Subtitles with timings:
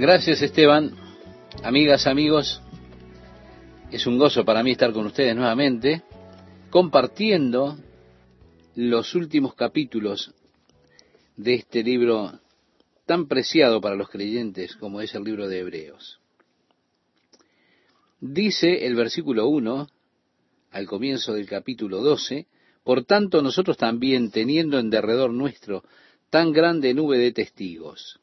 [0.00, 0.94] Gracias Esteban,
[1.64, 2.62] amigas, amigos.
[3.90, 6.04] Es un gozo para mí estar con ustedes nuevamente,
[6.70, 7.76] compartiendo
[8.76, 10.32] los últimos capítulos
[11.36, 12.38] de este libro
[13.06, 16.20] tan preciado para los creyentes como es el libro de Hebreos.
[18.20, 19.88] Dice el versículo 1,
[20.70, 22.46] al comienzo del capítulo 12,
[22.84, 25.82] por tanto nosotros también, teniendo en derredor nuestro
[26.30, 28.20] tan grande nube de testigos,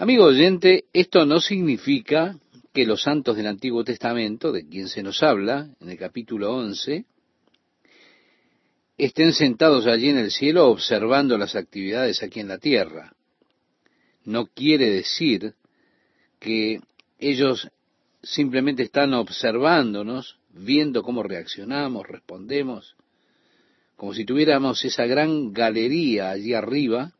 [0.00, 2.38] Amigo oyente, esto no significa
[2.72, 7.04] que los santos del Antiguo Testamento, de quien se nos habla en el capítulo 11,
[8.96, 13.12] estén sentados allí en el cielo observando las actividades aquí en la tierra.
[14.24, 15.54] No quiere decir
[16.38, 16.78] que
[17.18, 17.68] ellos
[18.22, 22.94] simplemente están observándonos, viendo cómo reaccionamos, respondemos,
[23.96, 27.14] como si tuviéramos esa gran galería allí arriba,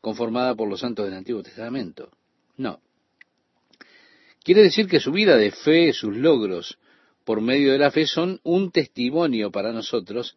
[0.00, 2.10] conformada por los santos del Antiguo Testamento.
[2.56, 2.80] No.
[4.42, 6.78] Quiere decir que su vida de fe, sus logros
[7.24, 10.36] por medio de la fe son un testimonio para nosotros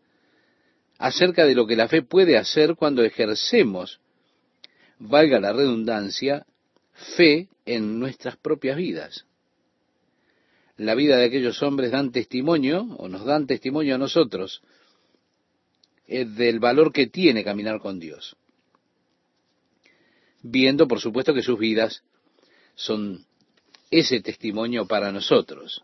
[0.98, 4.00] acerca de lo que la fe puede hacer cuando ejercemos,
[5.00, 6.46] valga la redundancia,
[7.16, 9.26] fe en nuestras propias vidas.
[10.78, 14.62] La vida de aquellos hombres dan testimonio, o nos dan testimonio a nosotros,
[16.08, 18.36] eh, del valor que tiene caminar con Dios
[20.42, 22.04] viendo, por supuesto, que sus vidas
[22.76, 23.26] son
[23.90, 25.84] ese testimonio para nosotros.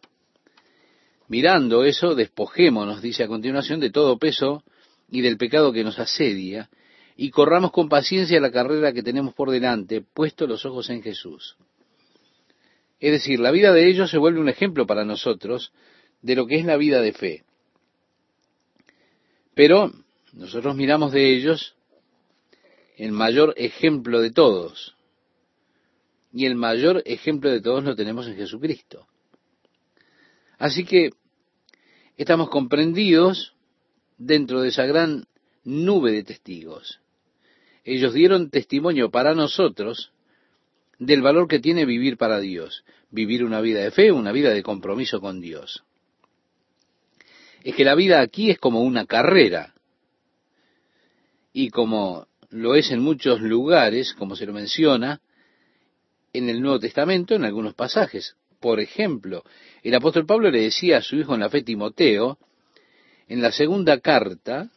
[1.28, 4.64] Mirando eso, despojémonos, dice a continuación, de todo peso
[5.10, 6.70] y del pecado que nos asedia,
[7.18, 11.58] y corramos con paciencia la carrera que tenemos por delante, puesto los ojos en Jesús.
[13.00, 15.72] Es decir, la vida de ellos se vuelve un ejemplo para nosotros
[16.22, 17.44] de lo que es la vida de fe.
[19.54, 19.92] Pero
[20.34, 21.76] nosotros miramos de ellos
[22.98, 24.96] el mayor ejemplo de todos.
[26.34, 29.08] Y el mayor ejemplo de todos lo tenemos en Jesucristo.
[30.58, 31.12] Así que
[32.18, 33.54] estamos comprendidos
[34.18, 35.28] dentro de esa gran
[35.64, 37.00] nube de testigos.
[37.84, 40.12] Ellos dieron testimonio para nosotros
[40.98, 44.64] del valor que tiene vivir para Dios, vivir una vida de fe, una vida de
[44.64, 45.84] compromiso con Dios.
[47.64, 49.76] Es que la vida aquí es como una carrera.
[51.54, 55.22] Y como lo es en muchos lugares, como se lo menciona
[56.34, 58.36] en el Nuevo Testamento, en algunos pasajes.
[58.60, 59.44] Por ejemplo,
[59.84, 62.38] el apóstol Pablo le decía a su hijo en la fe Timoteo,
[63.28, 64.70] en la segunda carta,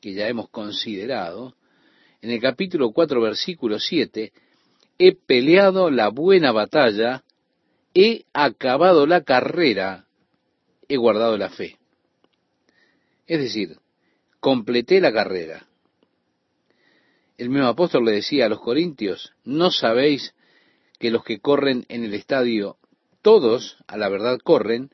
[0.00, 1.54] que ya hemos considerado,
[2.20, 4.32] en el capítulo 4, versículo 7,
[4.98, 7.24] he peleado la buena batalla,
[7.94, 10.06] he acabado la carrera,
[10.88, 11.78] he guardado la fe.
[13.26, 13.78] Es decir,
[14.40, 15.66] completé la carrera.
[17.42, 20.32] El mismo apóstol le decía a los corintios, ¿no sabéis
[21.00, 22.76] que los que corren en el estadio,
[23.20, 24.90] todos a la verdad corren,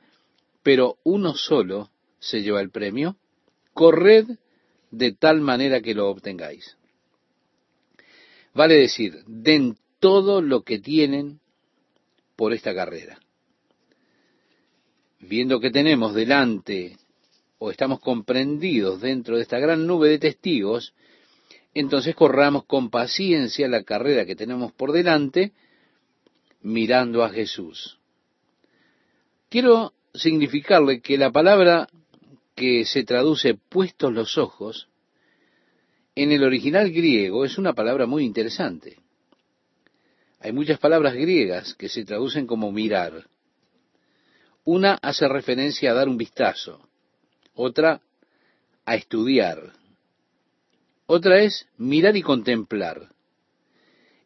[0.62, 3.18] pero uno solo se lleva el premio?
[3.74, 4.38] Corred
[4.90, 6.78] de tal manera que lo obtengáis.
[8.54, 11.40] Vale decir, den todo lo que tienen
[12.34, 13.20] por esta carrera.
[15.20, 16.96] Viendo que tenemos delante
[17.58, 20.94] o estamos comprendidos dentro de esta gran nube de testigos,
[21.80, 25.52] entonces corramos con paciencia la carrera que tenemos por delante,
[26.62, 27.98] mirando a Jesús.
[29.48, 31.88] Quiero significarle que la palabra
[32.54, 34.88] que se traduce puestos los ojos,
[36.16, 38.98] en el original griego es una palabra muy interesante.
[40.40, 43.28] Hay muchas palabras griegas que se traducen como mirar.
[44.64, 46.88] Una hace referencia a dar un vistazo,
[47.54, 48.00] otra
[48.84, 49.72] a estudiar,
[51.10, 53.08] otra es mirar y contemplar.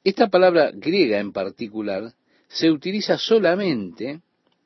[0.02, 2.12] Esta palabra griega en particular
[2.48, 4.20] se utiliza solamente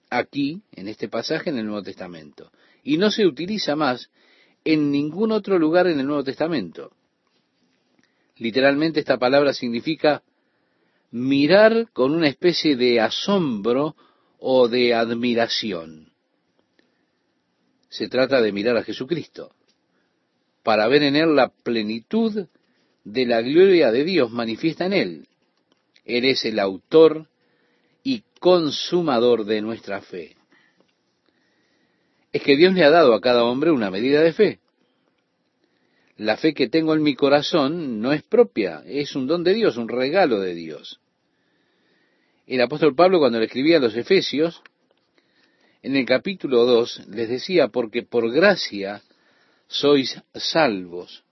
[0.09, 2.50] aquí, en este pasaje en el Nuevo Testamento,
[2.82, 4.10] y no se utiliza más
[4.65, 6.91] en ningún otro lugar en el Nuevo Testamento.
[8.38, 10.22] Literalmente esta palabra significa
[11.11, 13.94] mirar con una especie de asombro
[14.38, 16.12] o de admiración.
[17.90, 19.56] Se trata de mirar a Jesucristo
[20.66, 22.48] para ver en él la plenitud
[23.04, 25.28] de la gloria de Dios manifiesta en él.
[26.04, 27.28] Él es el autor
[28.02, 30.34] y consumador de nuestra fe.
[32.32, 34.58] Es que Dios le ha dado a cada hombre una medida de fe.
[36.16, 39.76] La fe que tengo en mi corazón no es propia, es un don de Dios,
[39.76, 40.98] un regalo de Dios.
[42.48, 44.64] El apóstol Pablo cuando le escribía a los Efesios,
[45.84, 49.04] en el capítulo 2, les decía, porque por gracia
[49.68, 51.24] sois salvos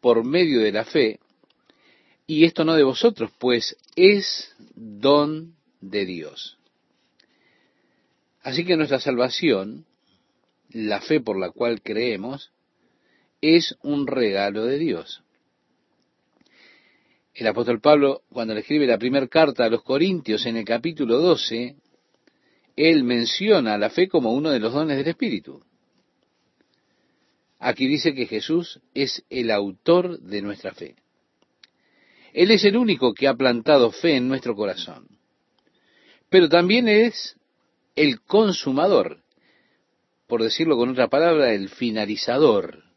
[0.00, 1.20] por medio de la fe,
[2.30, 6.58] Y esto no de vosotros, pues es don de Dios.
[8.42, 9.86] Así que nuestra salvación,
[10.68, 12.52] la fe por la cual creemos,
[13.40, 15.22] es un regalo de Dios.
[17.34, 21.18] El apóstol Pablo, cuando le escribe la primera carta a los Corintios en el capítulo
[21.18, 21.76] 12,
[22.76, 25.62] él menciona la fe como uno de los dones del Espíritu.
[27.58, 30.96] Aquí dice que Jesús es el autor de nuestra fe.
[32.32, 35.08] Él es el único que ha plantado fe en nuestro corazón.
[36.28, 37.36] Pero también es
[37.96, 39.22] el consumador,
[40.26, 42.88] por decirlo con otra palabra, el finalizador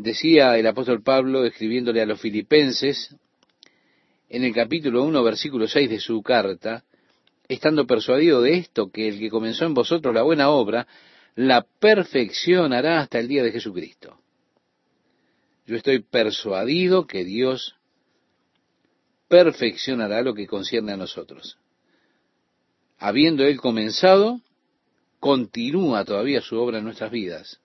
[0.00, 3.16] Decía el apóstol Pablo, escribiéndole a los filipenses,
[4.28, 6.84] en el capítulo 1, versículo 6 de su carta,
[7.48, 10.86] estando persuadido de esto, que el que comenzó en vosotros la buena obra,
[11.38, 14.18] la perfeccionará hasta el día de Jesucristo.
[15.66, 17.76] Yo estoy persuadido que Dios
[19.28, 21.56] perfeccionará lo que concierne a nosotros.
[22.98, 24.40] Habiendo Él comenzado,
[25.20, 27.60] continúa todavía su obra en nuestras vidas.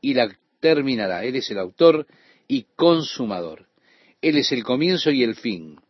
[0.00, 1.22] Y la terminará.
[1.24, 2.06] Él es el autor
[2.48, 3.66] y consumador.
[4.22, 5.80] Él es el comienzo y el fin.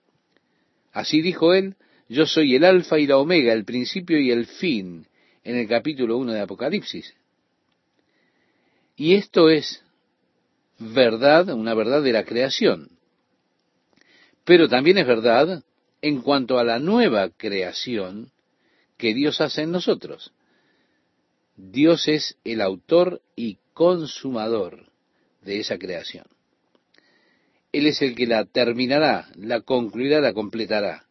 [0.90, 1.76] Así dijo él,
[2.08, 5.06] yo soy el alfa y la omega, el principio y el fin,
[5.44, 7.14] en el capítulo 1 de Apocalipsis.
[8.96, 9.82] Y esto es
[10.78, 12.90] verdad, una verdad de la creación.
[14.44, 15.62] Pero también es verdad
[16.02, 18.32] en cuanto a la nueva creación
[18.96, 20.32] que Dios hace en nosotros.
[21.56, 24.90] Dios es el autor y consumador
[25.42, 26.26] de esa creación.
[27.72, 31.06] Él es el que la terminará, la concluirá, la completará.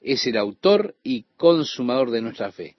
[0.00, 2.76] Es el autor y consumador de nuestra fe.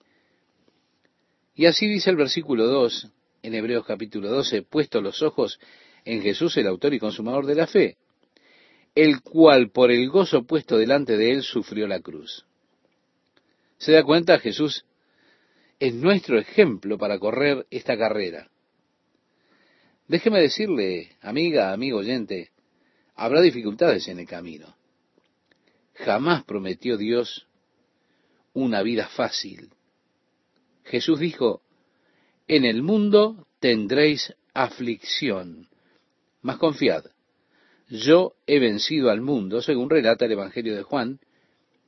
[1.56, 3.10] Y así dice el versículo 2
[3.42, 5.58] en Hebreos capítulo 12, puesto los ojos
[6.04, 7.96] en Jesús, el autor y consumador de la fe,
[8.94, 12.44] el cual por el gozo puesto delante de él sufrió la cruz.
[13.78, 14.38] ¿Se da cuenta?
[14.38, 14.84] Jesús
[15.80, 18.50] es nuestro ejemplo para correr esta carrera.
[20.08, 22.50] Déjeme decirle, amiga, amigo oyente,
[23.14, 24.76] habrá dificultades en el camino.
[25.94, 27.46] Jamás prometió Dios
[28.52, 29.70] una vida fácil.
[30.86, 31.62] Jesús dijo,
[32.46, 35.68] en el mundo tendréis aflicción,
[36.42, 37.04] mas confiad,
[37.88, 41.18] yo he vencido al mundo, según relata el Evangelio de Juan,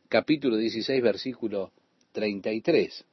[0.08, 1.72] capítulo 16, versículo
[2.12, 3.04] 33.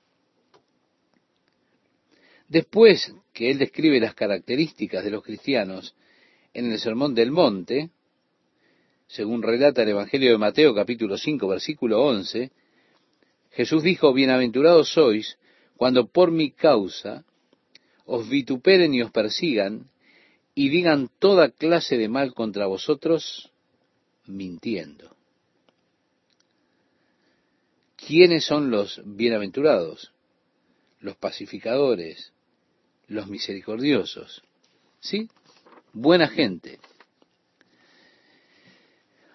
[2.47, 5.95] Después que él describe las características de los cristianos
[6.53, 7.89] en el Sermón del Monte,
[9.07, 12.51] según relata el Evangelio de Mateo capítulo 5 versículo 11,
[13.51, 15.37] Jesús dijo, Bienaventurados sois
[15.77, 17.25] cuando por mi causa
[18.05, 19.89] os vituperen y os persigan
[20.53, 23.51] y digan toda clase de mal contra vosotros,
[24.25, 25.15] mintiendo.
[27.97, 30.13] ¿Quiénes son los bienaventurados?
[30.99, 32.31] Los pacificadores,
[33.07, 34.43] los misericordiosos.
[34.99, 35.29] ¿Sí?
[35.91, 36.79] Buena gente.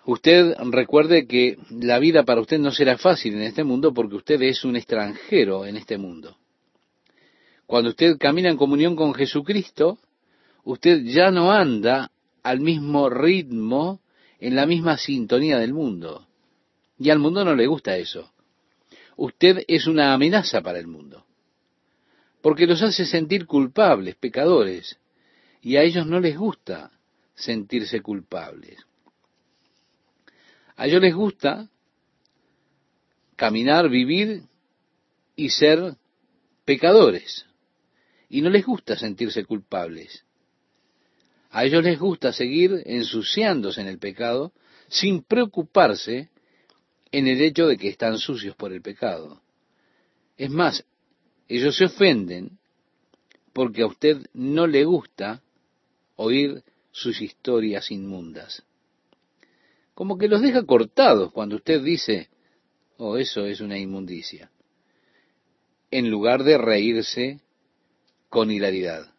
[0.07, 4.41] Usted recuerde que la vida para usted no será fácil en este mundo porque usted
[4.43, 6.37] es un extranjero en este mundo.
[7.67, 9.99] Cuando usted camina en comunión con Jesucristo,
[10.65, 12.11] usted ya no anda
[12.43, 14.01] al mismo ritmo,
[14.39, 16.27] en la misma sintonía del mundo.
[16.99, 18.33] Y al mundo no le gusta eso.
[19.17, 21.27] Usted es una amenaza para el mundo
[22.41, 24.99] porque los hace sentir culpables, pecadores,
[25.63, 26.91] y a ellos no les gusta
[27.35, 28.87] sentirse culpables.
[30.81, 31.69] A ellos les gusta
[33.37, 34.45] caminar, vivir
[35.37, 35.99] y ser
[36.65, 37.45] pecadores,
[38.31, 40.25] y no les gusta sentirse culpables.
[41.51, 44.55] A ellos les gusta seguir ensuciándose en el pecado
[44.89, 46.31] sin preocuparse
[47.13, 49.43] en el hecho de que están sucios por el pecado.
[50.39, 50.83] Es más,
[51.47, 52.59] ellos se ofenden
[53.53, 55.43] porque a usted no le gusta
[56.17, 58.65] oír sus historias inmundas.
[60.01, 62.31] Como que los deja cortados cuando usted dice,
[62.97, 64.51] oh, eso es una inmundicia,
[65.91, 67.43] en lugar de reírse
[68.31, 69.13] con hilaridad.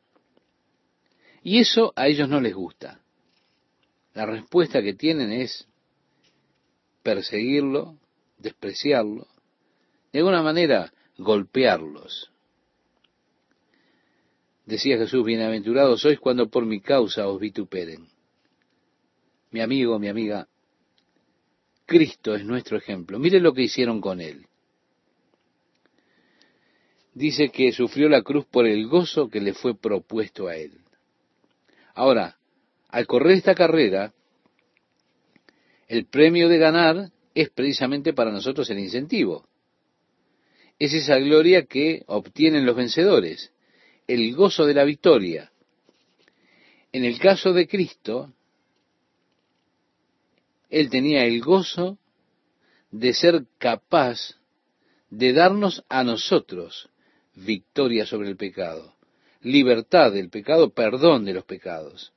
[1.44, 3.00] Y eso a ellos no les gusta.
[4.16, 5.68] La respuesta que tienen es
[7.04, 8.00] perseguirlo,
[8.40, 9.28] despreciarlo,
[10.12, 12.32] de alguna manera golpearlos.
[14.66, 18.10] Decía Jesús, bienaventurados sois cuando por mi causa os vituperen.
[19.52, 20.48] Mi amigo, mi amiga,
[21.92, 23.20] Cristo es nuestro ejemplo.
[23.20, 24.46] Mire lo que hicieron con él.
[27.14, 30.72] Dice que sufrió la cruz por el gozo que le fue propuesto a él.
[31.94, 32.38] Ahora,
[32.88, 34.14] al correr esta carrera,
[35.90, 39.46] el premio de ganar es precisamente para nosotros el incentivo.
[40.80, 43.52] Es esa gloria que obtienen los vencedores,
[44.08, 45.52] el gozo de la victoria.
[46.94, 48.34] En el caso de Cristo,
[50.72, 52.00] Él tenía el gozo
[52.92, 54.38] de ser capaz
[55.10, 56.90] de darnos a nosotros
[57.36, 58.96] victoria sobre el pecado,
[59.42, 62.14] libertad del pecado, perdón de los pecados.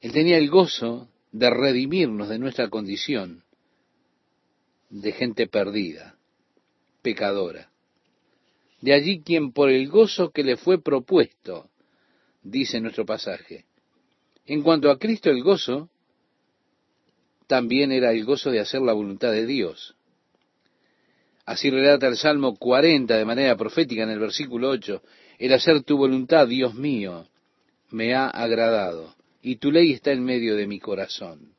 [0.00, 3.44] Él tenía el gozo de redimirnos de nuestra condición
[4.88, 6.16] de gente perdida,
[7.02, 7.70] pecadora.
[8.80, 11.68] De allí quien por el gozo que le fue propuesto,
[12.42, 13.66] dice nuestro pasaje.
[14.46, 15.90] En cuanto a Cristo el gozo,
[17.50, 19.96] también era el gozo de hacer la voluntad de Dios.
[21.44, 25.02] Así relata el Salmo 40 de manera profética en el versículo 8,
[25.36, 27.26] el hacer tu voluntad, Dios mío,
[27.88, 31.56] me ha agradado, y tu ley está en medio de mi corazón.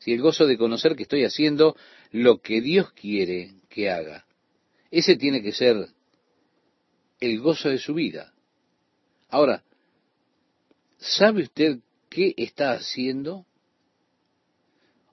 [0.00, 1.74] Si el gozo de conocer que estoy haciendo
[2.12, 4.26] lo que Dios quiere que haga,
[4.90, 5.88] ese tiene que ser
[7.20, 8.34] el gozo de su vida.
[9.30, 9.64] Ahora,
[10.98, 11.78] ¿sabe usted
[12.10, 13.46] qué está haciendo?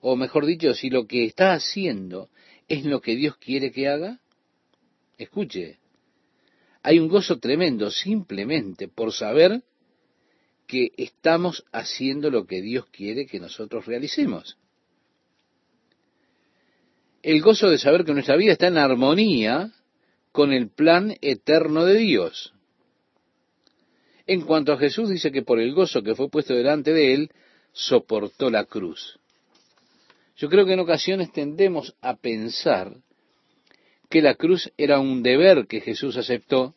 [0.06, 2.28] O mejor dicho, si lo que está haciendo
[2.68, 4.20] es lo que Dios quiere que haga?
[5.16, 5.78] Escuche,
[6.82, 9.62] hay un gozo tremendo simplemente por saber
[10.66, 14.58] que estamos haciendo lo que Dios quiere que nosotros realicemos.
[17.22, 19.72] El gozo de saber que nuestra vida está en armonía
[20.32, 22.52] con el plan eterno de Dios.
[24.26, 27.30] En cuanto a Jesús, dice que por el gozo que fue puesto delante de él,
[27.72, 29.18] soportó la cruz.
[30.36, 32.96] Yo creo que en ocasiones tendemos a pensar
[34.10, 36.74] que la cruz era un deber que Jesús aceptó,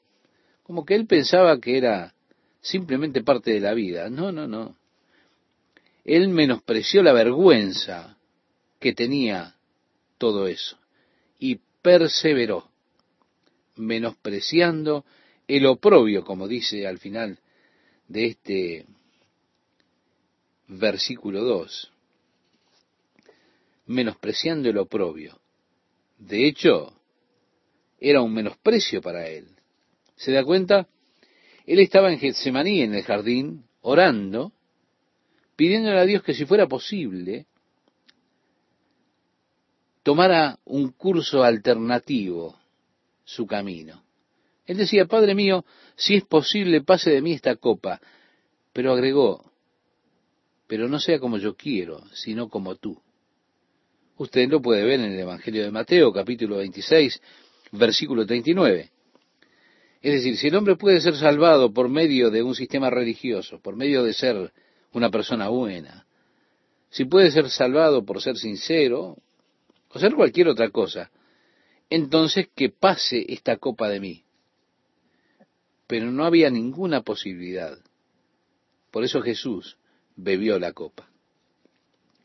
[0.63, 2.13] como que él pensaba que era
[2.61, 4.09] simplemente parte de la vida.
[4.09, 4.75] No, no, no.
[6.03, 8.17] Él menospreció la vergüenza
[8.79, 9.55] que tenía
[10.17, 10.77] todo eso
[11.39, 12.69] y perseveró,
[13.75, 15.05] menospreciando
[15.47, 17.39] el oprobio, como dice al final
[18.07, 18.85] de este
[20.67, 21.91] versículo 2
[23.87, 25.39] menospreciando el oprobio.
[26.17, 26.93] De hecho,
[27.99, 29.47] era un menosprecio para él.
[30.15, 30.87] ¿Se da cuenta?
[31.65, 34.53] Él estaba en Getsemaní, en el jardín, orando,
[35.55, 37.45] pidiéndole a Dios que si fuera posible,
[40.03, 42.57] tomara un curso alternativo
[43.25, 44.03] su camino.
[44.65, 45.65] Él decía, Padre mío,
[45.95, 47.99] si es posible, pase de mí esta copa.
[48.73, 49.51] Pero agregó,
[50.67, 53.01] pero no sea como yo quiero, sino como tú.
[54.17, 57.21] Usted lo puede ver en el Evangelio de Mateo, capítulo 26,
[57.73, 58.89] versículo 39.
[60.01, 63.75] Es decir, si el hombre puede ser salvado por medio de un sistema religioso, por
[63.75, 64.51] medio de ser
[64.93, 66.07] una persona buena,
[66.89, 69.17] si puede ser salvado por ser sincero,
[69.89, 71.11] o ser cualquier otra cosa,
[71.87, 74.23] entonces que pase esta copa de mí.
[75.85, 77.77] Pero no había ninguna posibilidad.
[78.89, 79.77] Por eso Jesús
[80.15, 81.07] bebió la copa.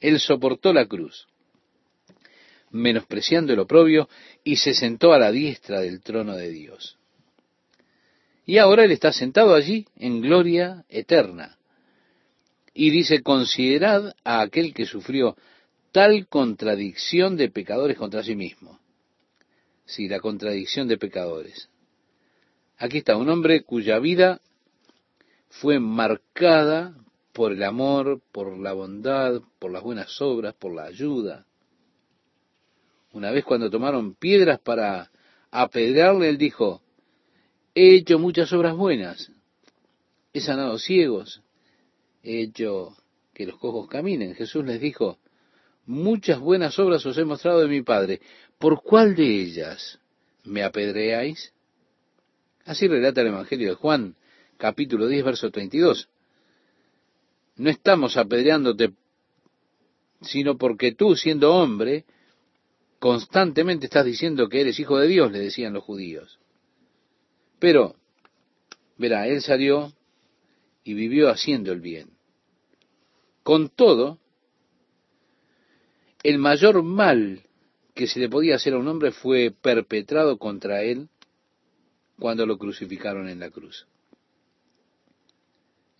[0.00, 1.28] Él soportó la cruz
[2.72, 4.08] menospreciando el oprobio,
[4.42, 6.98] y se sentó a la diestra del trono de Dios.
[8.44, 11.58] Y ahora él está sentado allí en gloria eterna.
[12.74, 15.36] Y dice, considerad a aquel que sufrió
[15.92, 18.80] tal contradicción de pecadores contra sí mismo.
[19.84, 21.68] Sí, la contradicción de pecadores.
[22.78, 24.40] Aquí está un hombre cuya vida
[25.50, 26.96] fue marcada
[27.32, 31.46] por el amor, por la bondad, por las buenas obras, por la ayuda,
[33.12, 35.10] una vez cuando tomaron piedras para
[35.50, 36.82] apedrearle, él dijo,
[37.74, 39.30] he hecho muchas obras buenas,
[40.32, 41.42] he sanado ciegos,
[42.22, 42.96] he hecho
[43.34, 44.34] que los cojos caminen.
[44.34, 45.18] Jesús les dijo,
[45.86, 48.20] muchas buenas obras os he mostrado de mi Padre,
[48.58, 49.98] ¿por cuál de ellas
[50.44, 51.52] me apedreáis?
[52.64, 54.16] Así relata el Evangelio de Juan,
[54.56, 56.08] capítulo 10, verso 32.
[57.56, 58.92] No estamos apedreándote,
[60.22, 62.04] sino porque tú, siendo hombre,
[63.02, 66.38] Constantemente estás diciendo que eres hijo de Dios, le decían los judíos.
[67.58, 67.96] Pero,
[68.96, 69.92] verá, él salió
[70.84, 72.10] y vivió haciendo el bien.
[73.42, 74.20] Con todo,
[76.22, 77.42] el mayor mal
[77.92, 81.08] que se le podía hacer a un hombre fue perpetrado contra él
[82.20, 83.88] cuando lo crucificaron en la cruz.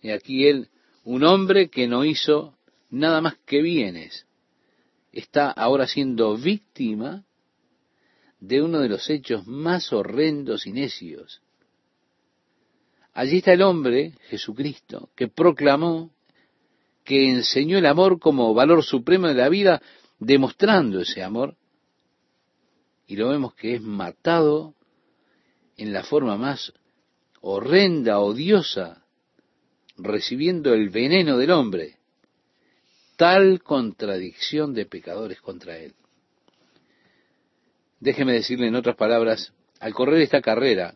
[0.01, 0.69] Y aquí él,
[1.03, 2.57] un hombre que no hizo
[2.89, 4.25] nada más que bienes,
[5.13, 7.23] está ahora siendo víctima
[8.39, 11.41] de uno de los hechos más horrendos y necios.
[13.13, 16.11] Allí está el hombre, Jesucristo, que proclamó
[17.03, 19.81] que enseñó el amor como valor supremo de la vida,
[20.19, 21.55] demostrando ese amor,
[23.05, 24.73] y lo vemos que es matado
[25.77, 26.73] en la forma más
[27.41, 29.05] horrenda, odiosa,
[29.97, 31.97] recibiendo el veneno del hombre.
[33.23, 35.93] Tal contradicción de pecadores contra él.
[38.01, 40.93] Déjeme decirle en otras palabras, al correr esta carrera,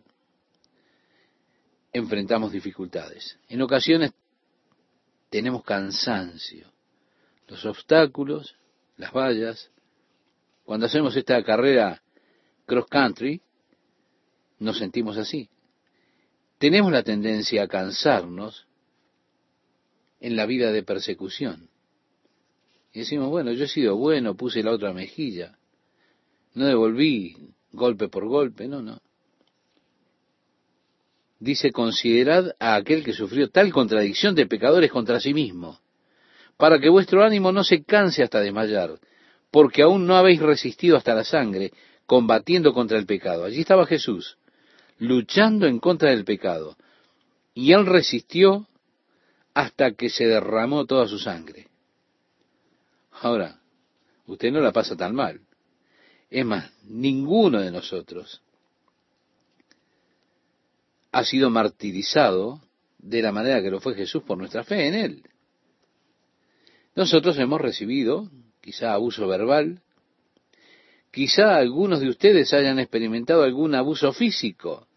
[1.93, 3.39] enfrentamos dificultades.
[3.47, 4.11] En ocasiones
[5.29, 6.69] tenemos cansancio.
[7.47, 8.57] Los obstáculos,
[8.97, 9.71] las vallas.
[10.65, 12.03] Cuando hacemos esta carrera
[12.65, 13.41] cross country,
[14.59, 15.49] nos sentimos así.
[16.57, 18.67] Tenemos la tendencia a cansarnos
[20.19, 21.69] en la vida de persecución.
[22.93, 25.57] Y decimos, bueno, yo he sido bueno, puse la otra mejilla,
[26.53, 27.35] no devolví
[27.71, 28.99] golpe por golpe, no, no.
[31.39, 35.79] Dice, considerad a aquel que sufrió tal contradicción de pecadores contra sí mismo,
[36.57, 38.99] para que vuestro ánimo no se canse hasta desmayar,
[39.51, 41.71] porque aún no habéis resistido hasta la sangre,
[42.07, 43.45] combatiendo contra el pecado.
[43.45, 44.37] Allí estaba Jesús,
[44.97, 46.75] luchando en contra del pecado,
[47.53, 48.67] y él resistió
[49.53, 51.66] hasta que se derramó toda su sangre.
[53.21, 53.59] Ahora,
[54.25, 55.41] usted no la pasa tan mal.
[56.29, 58.41] Es más, ninguno de nosotros
[61.11, 62.61] ha sido martirizado
[62.99, 65.23] de la manera que lo fue Jesús por nuestra fe en Él.
[66.95, 68.29] Nosotros hemos recibido
[68.61, 69.81] quizá abuso verbal,
[71.11, 74.87] quizá algunos de ustedes hayan experimentado algún abuso físico.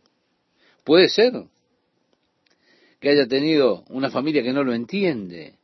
[0.84, 1.44] Puede ser
[2.98, 5.59] que haya tenido una familia que no lo entiende.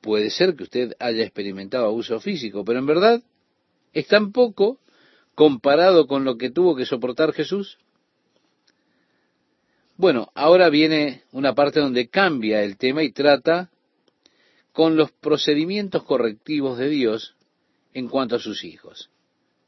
[0.00, 3.22] Puede ser que usted haya experimentado abuso físico, pero en verdad
[3.92, 4.78] es tan poco
[5.34, 7.78] comparado con lo que tuvo que soportar Jesús.
[9.96, 13.70] Bueno, ahora viene una parte donde cambia el tema y trata
[14.72, 17.34] con los procedimientos correctivos de Dios
[17.94, 19.10] en cuanto a sus hijos.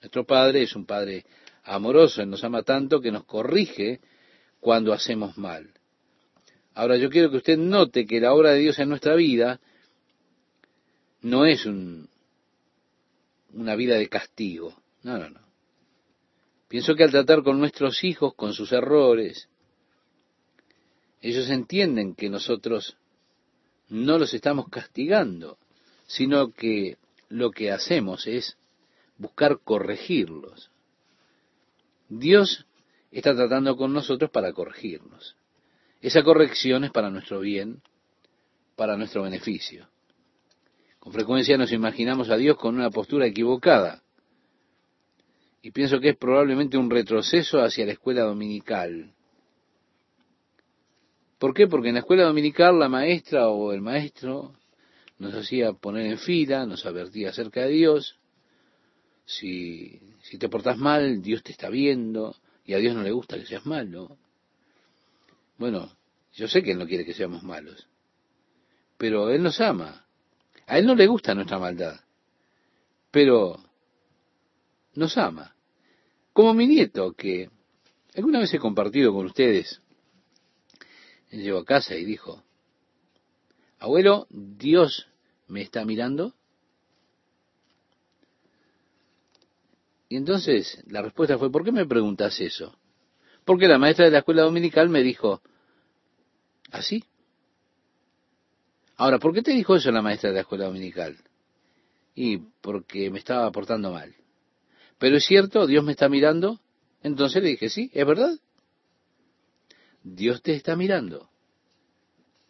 [0.00, 1.24] Nuestro Padre es un Padre
[1.64, 4.00] amoroso, Él nos ama tanto que nos corrige
[4.60, 5.70] cuando hacemos mal.
[6.74, 9.60] Ahora yo quiero que usted note que la obra de Dios en nuestra vida
[11.22, 12.08] no es un,
[13.52, 14.80] una vida de castigo.
[15.02, 15.40] No, no, no.
[16.68, 19.48] Pienso que al tratar con nuestros hijos, con sus errores,
[21.20, 22.96] ellos entienden que nosotros
[23.88, 25.58] no los estamos castigando,
[26.06, 26.96] sino que
[27.28, 28.56] lo que hacemos es
[29.18, 30.70] buscar corregirlos.
[32.08, 32.66] Dios
[33.10, 35.36] está tratando con nosotros para corregirnos.
[36.00, 37.82] Esa corrección es para nuestro bien,
[38.76, 39.88] para nuestro beneficio.
[41.00, 44.02] Con frecuencia nos imaginamos a Dios con una postura equivocada.
[45.62, 49.14] Y pienso que es probablemente un retroceso hacia la escuela dominical.
[51.38, 51.66] ¿Por qué?
[51.66, 54.54] Porque en la escuela dominical la maestra o el maestro
[55.18, 58.18] nos hacía poner en fila, nos advertía acerca de Dios.
[59.24, 62.36] Si, si te portas mal, Dios te está viendo
[62.66, 64.18] y a Dios no le gusta que seas malo.
[65.56, 65.96] Bueno,
[66.34, 67.88] yo sé que Él no quiere que seamos malos,
[68.98, 70.06] pero Él nos ama.
[70.70, 71.98] A Él no le gusta nuestra maldad,
[73.10, 73.58] pero
[74.94, 75.56] nos ama.
[76.32, 77.50] Como mi nieto, que
[78.14, 79.82] alguna vez he compartido con ustedes
[81.30, 82.44] él llegó a casa y dijo,
[83.80, 85.08] abuelo, ¿Dios
[85.48, 86.34] me está mirando?
[90.08, 92.78] Y entonces la respuesta fue, ¿por qué me preguntas eso?
[93.44, 95.42] Porque la maestra de la escuela dominical me dijo,
[96.70, 97.02] ¿así?
[99.00, 101.16] Ahora, ¿por qué te dijo eso la maestra de la escuela dominical?
[102.14, 104.14] Y porque me estaba portando mal.
[104.98, 106.60] Pero es cierto, Dios me está mirando.
[107.02, 108.38] Entonces le dije, sí, es verdad.
[110.02, 111.30] Dios te está mirando.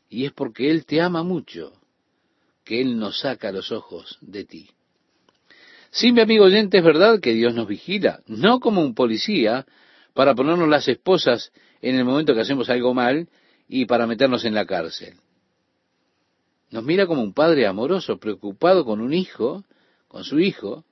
[0.08, 1.72] Y es porque Él te ama mucho
[2.64, 4.70] que Él no saca los ojos de ti.
[5.92, 9.66] Sí, mi amigo oyente, es verdad que Dios nos vigila, no como un policía
[10.14, 13.28] para ponernos las esposas en el momento que hacemos algo mal
[13.68, 15.14] y para meternos en la cárcel.
[16.70, 19.64] Nos mira como un padre amoroso, preocupado con un hijo,
[20.08, 20.84] con su hijo,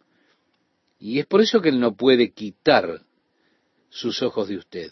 [0.99, 3.03] y es por eso que Él no puede quitar
[3.89, 4.91] sus ojos de usted.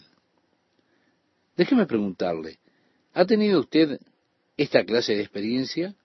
[1.57, 2.59] Déjeme preguntarle,
[3.13, 3.99] ¿ha tenido usted
[4.55, 5.95] esta clase de experiencia?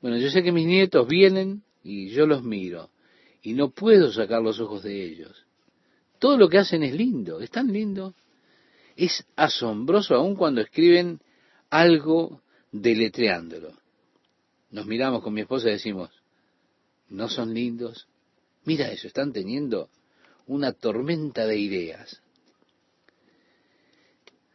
[0.00, 2.90] Bueno, yo sé que mis nietos vienen y yo los miro
[3.42, 5.44] y no puedo sacar los ojos de ellos.
[6.18, 8.14] Todo lo que hacen es lindo, es tan lindo.
[8.96, 11.20] Es asombroso aún cuando escriben
[11.70, 13.72] algo deletreándolo.
[14.70, 16.10] Nos miramos con mi esposa y decimos,
[17.08, 18.06] ¿no son lindos?
[18.64, 19.88] Mira eso, están teniendo
[20.46, 22.22] una tormenta de ideas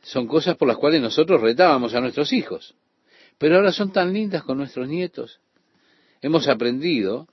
[0.04, 2.76] son cosas por las cuales nosotros retábamos a nuestros hijos.
[3.39, 5.41] pero ahora son tan lindas con nuestros nietos.
[6.21, 7.28] Hemos aprendido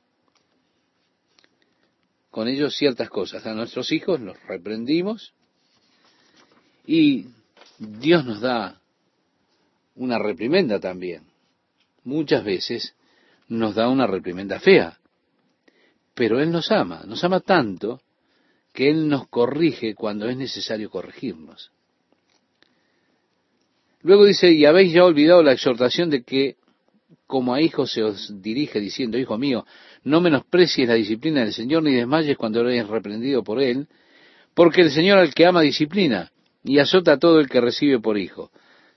[2.30, 3.46] con ellos ciertas cosas.
[3.46, 5.34] A nuestros hijos los reprendimos
[6.86, 7.26] y
[7.78, 8.79] Dios nos da
[10.00, 11.24] una reprimenda también.
[12.04, 12.94] Muchas veces
[13.48, 14.98] nos da una reprimenda fea,
[16.14, 18.00] pero Él nos ama, nos ama tanto
[18.72, 21.70] que Él nos corrige cuando es necesario corregirnos.
[24.02, 26.56] Luego dice, y habéis ya olvidado la exhortación de que
[27.26, 29.66] como a hijos se os dirige diciendo, Hijo mío,
[30.02, 33.86] no menosprecies la disciplina del Señor ni desmayes cuando eres reprendido por Él,
[34.54, 36.32] porque el Señor al que ama disciplina
[36.64, 38.50] y azota a todo el que recibe por hijo.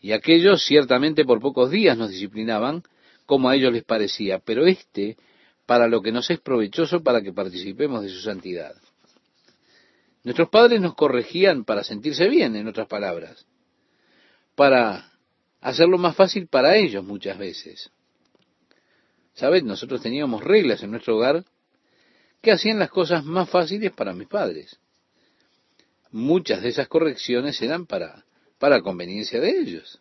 [0.00, 2.82] Y aquellos ciertamente por pocos días nos disciplinaban,
[3.26, 5.16] como a ellos les parecía, pero éste
[5.66, 8.74] para lo que nos es provechoso para que participemos de su santidad.
[10.24, 13.46] Nuestros padres nos corregían para sentirse bien, en otras palabras,
[14.54, 15.12] para
[15.60, 17.90] hacerlo más fácil para ellos muchas veces.
[19.34, 19.62] ¿Sabes?
[19.62, 21.44] Nosotros teníamos reglas en nuestro hogar
[22.40, 24.78] que hacían las cosas más fáciles para mis padres.
[26.10, 28.24] Muchas de esas correcciones eran para,
[28.58, 30.00] para conveniencia de ellos.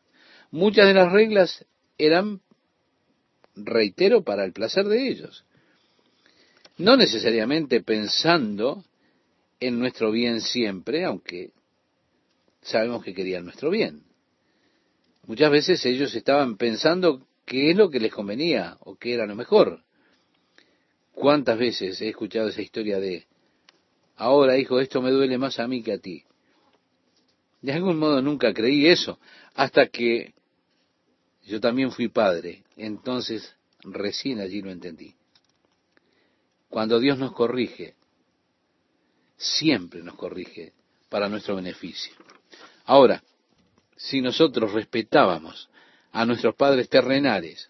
[0.52, 1.65] Muchas de las reglas
[1.98, 2.41] eran,
[3.56, 5.46] reitero, para el placer de ellos.
[6.78, 8.84] No necesariamente pensando
[9.60, 11.52] en nuestro bien siempre, aunque
[12.62, 14.04] sabemos que querían nuestro bien.
[15.26, 19.36] Muchas veces ellos estaban pensando qué es lo que les convenía o qué era lo
[19.36, 19.84] mejor.
[21.13, 23.26] ¿Cuántas veces he escuchado esa historia de,
[24.15, 26.26] ahora hijo, esto me duele más a mí que a ti?
[27.67, 29.19] De algún modo nunca creí eso,
[29.53, 30.34] hasta que
[31.45, 35.13] yo también fui padre, entonces recién allí lo entendí.
[36.69, 37.95] Cuando Dios nos corrige,
[39.36, 40.71] siempre nos corrige
[41.10, 42.15] para nuestro beneficio.
[42.86, 43.21] Ahora,
[43.97, 45.69] si nosotros respetábamos
[46.13, 47.69] a nuestros padres terrenales,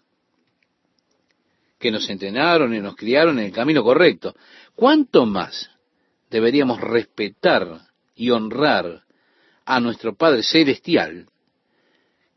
[1.76, 4.36] que nos entrenaron y nos criaron en el camino correcto,
[4.76, 5.68] ¿cuánto más
[6.30, 7.80] deberíamos respetar
[8.14, 9.07] y honrar
[9.68, 11.26] a nuestro Padre Celestial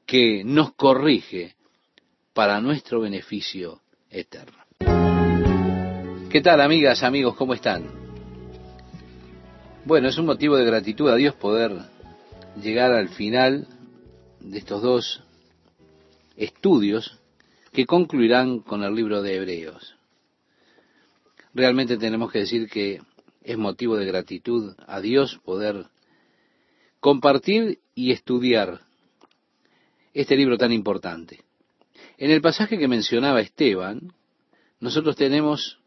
[0.06, 1.56] que nos corrige
[2.34, 4.58] para nuestro beneficio eterno?
[6.30, 7.38] ¿Qué tal, amigas, amigos?
[7.38, 7.90] ¿Cómo están?
[9.86, 11.72] Bueno, es un motivo de gratitud a Dios poder
[12.62, 13.66] llegar al final
[14.42, 15.24] de estos dos
[16.36, 17.18] estudios
[17.72, 19.96] que concluirán con el libro de Hebreos.
[21.54, 23.00] Realmente tenemos que decir que
[23.42, 25.86] es motivo de gratitud a Dios poder
[27.02, 28.80] compartir y estudiar
[30.14, 31.42] este libro tan importante.
[32.18, 34.14] En el pasaje que mencionaba Esteban,
[34.80, 35.80] nosotros tenemos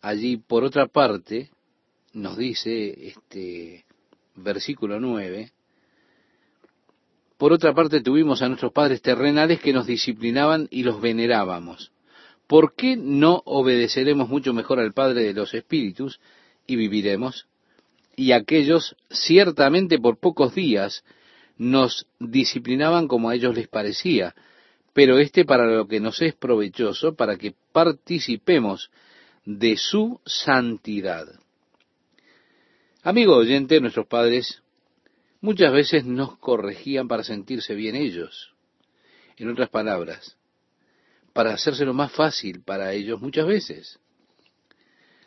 [0.00, 1.50] allí, por otra parte,
[2.12, 3.84] nos dice este
[4.34, 5.52] versículo 9,
[7.36, 11.92] por otra parte, tuvimos a nuestros padres terrenales que nos disciplinaban y los venerábamos.
[12.48, 16.18] ¿Por qué no obedeceremos mucho mejor al Padre de los Espíritus
[16.66, 17.46] y viviremos?
[18.18, 21.04] Y aquellos ciertamente por pocos días
[21.56, 24.34] nos disciplinaban como a ellos les parecía,
[24.92, 28.90] pero este para lo que nos es provechoso, para que participemos
[29.44, 31.28] de su santidad.
[33.02, 34.62] Amigo oyente, nuestros padres
[35.40, 38.52] Muchas veces nos corregían para sentirse bien ellos.
[39.36, 40.36] En otras palabras,
[41.32, 44.00] para hacérselo más fácil para ellos muchas veces.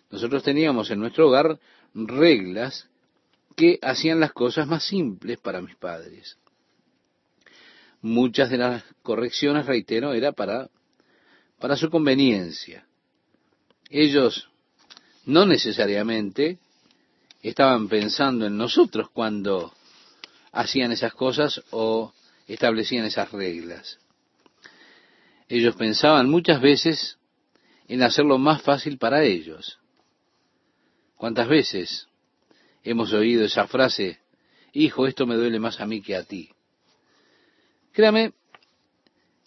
[0.10, 1.58] Nosotros teníamos en nuestro hogar
[1.94, 2.88] reglas
[3.56, 6.38] que hacían las cosas más simples para mis padres.
[8.02, 10.70] Muchas de las correcciones, reitero, era para,
[11.60, 12.86] para su conveniencia.
[13.90, 14.50] Ellos
[15.26, 16.58] no necesariamente
[17.42, 19.74] estaban pensando en nosotros cuando
[20.52, 22.14] hacían esas cosas o
[22.48, 24.00] establecían esas reglas.
[25.48, 27.18] Ellos pensaban muchas veces
[27.88, 29.81] en hacerlo más fácil para ellos.
[31.22, 32.08] ¿Cuántas veces
[32.84, 34.18] hemos oído esa frase,
[34.74, 36.50] hijo, esto me duele más a mí que a ti?
[37.92, 38.34] Créame,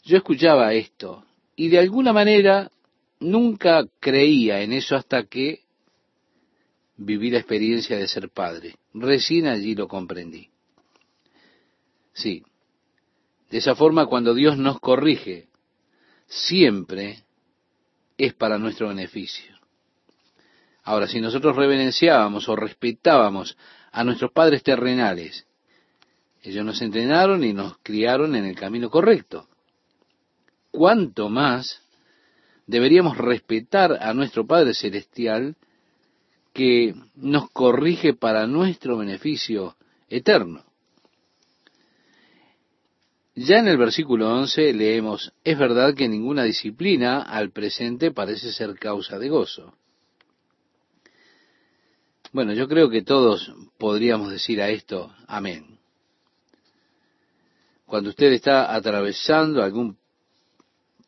[0.04, 2.70] yo escuchaba esto y de alguna manera
[3.18, 5.62] nunca creía en eso hasta que
[6.96, 8.76] viví la experiencia de ser padre.
[8.92, 10.50] Recién allí lo comprendí.
[12.12, 12.44] Sí.
[13.50, 15.48] De esa forma, cuando Dios nos corrige,
[16.28, 17.24] siempre
[18.16, 19.53] es para nuestro beneficio.
[20.84, 23.56] Ahora, si nosotros reverenciábamos o respetábamos
[23.90, 25.46] a nuestros padres terrenales,
[26.42, 29.48] ellos nos entrenaron y nos criaron en el camino correcto.
[30.70, 31.80] ¿Cuánto más
[32.66, 35.56] deberíamos respetar a nuestro Padre Celestial
[36.52, 39.76] que nos corrige para nuestro beneficio
[40.10, 40.64] eterno?
[43.34, 48.78] Ya en el versículo 11 leemos, es verdad que ninguna disciplina al presente parece ser
[48.78, 49.74] causa de gozo.
[52.34, 55.78] Bueno, yo creo que todos podríamos decir a esto, amén.
[57.86, 59.96] Cuando usted está atravesando algún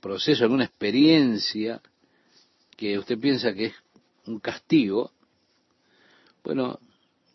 [0.01, 1.83] proceso, alguna experiencia
[2.77, 3.75] que usted piensa que es
[4.27, 5.11] un castigo,
[6.45, 6.79] bueno,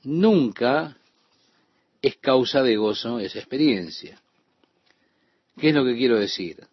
[0.04, 0.98] nunca
[2.02, 4.22] es causa de gozo esa experiencia.
[5.60, 6.66] ¿Qué es lo que quiero decir?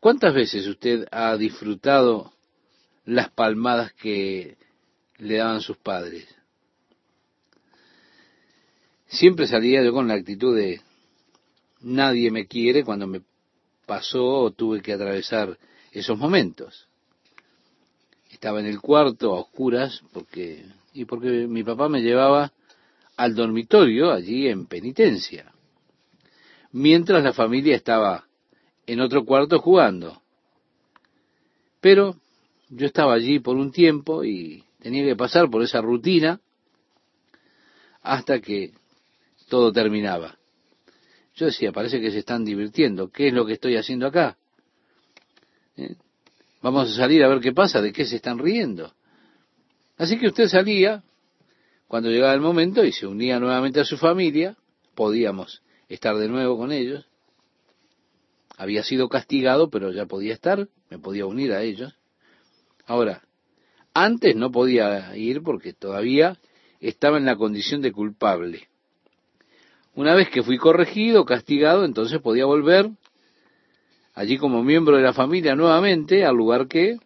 [0.00, 2.32] ¿Cuántas veces usted ha disfrutado
[3.04, 4.56] las palmadas que
[5.24, 6.26] le daban sus padres?
[9.06, 10.80] Siempre salía yo con la actitud de
[11.80, 13.22] nadie me quiere cuando me
[13.86, 15.58] pasó o tuve que atravesar
[15.92, 16.88] esos momentos.
[18.30, 22.52] Estaba en el cuarto a oscuras porque y porque mi papá me llevaba
[23.16, 25.54] al dormitorio allí en penitencia
[26.74, 28.26] mientras la familia estaba
[28.86, 30.20] en otro cuarto jugando.
[31.80, 32.16] Pero
[32.68, 36.42] yo estaba allí por un tiempo y tenía que pasar por esa rutina
[38.02, 38.72] hasta que
[39.48, 40.36] todo terminaba.
[41.36, 43.10] Yo decía, parece que se están divirtiendo.
[43.10, 44.36] ¿Qué es lo que estoy haciendo acá?
[45.78, 45.96] ¿Eh?
[46.60, 48.92] Vamos a salir a ver qué pasa, de qué se están riendo.
[49.96, 51.02] Así que usted salía
[51.88, 54.54] cuando llegaba el momento y se unía nuevamente a su familia.
[54.94, 57.06] Podíamos estar de nuevo con ellos.
[58.58, 61.94] Había sido castigado, pero ya podía estar, me podía unir a ellos.
[62.84, 63.22] Ahora,
[63.94, 66.36] antes no podía ir porque todavía
[66.80, 68.68] estaba en la condición de culpable.
[69.94, 72.90] Una vez que fui corregido, castigado, entonces podía volver
[74.14, 76.98] allí como miembro de la familia nuevamente al lugar que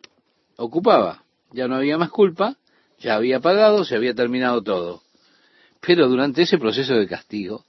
[0.57, 1.25] ocupaba.
[1.53, 2.57] Ya no había más culpa,
[2.99, 5.03] ya había pagado, se había terminado todo.
[5.81, 7.65] Pero durante ese proceso de castigo,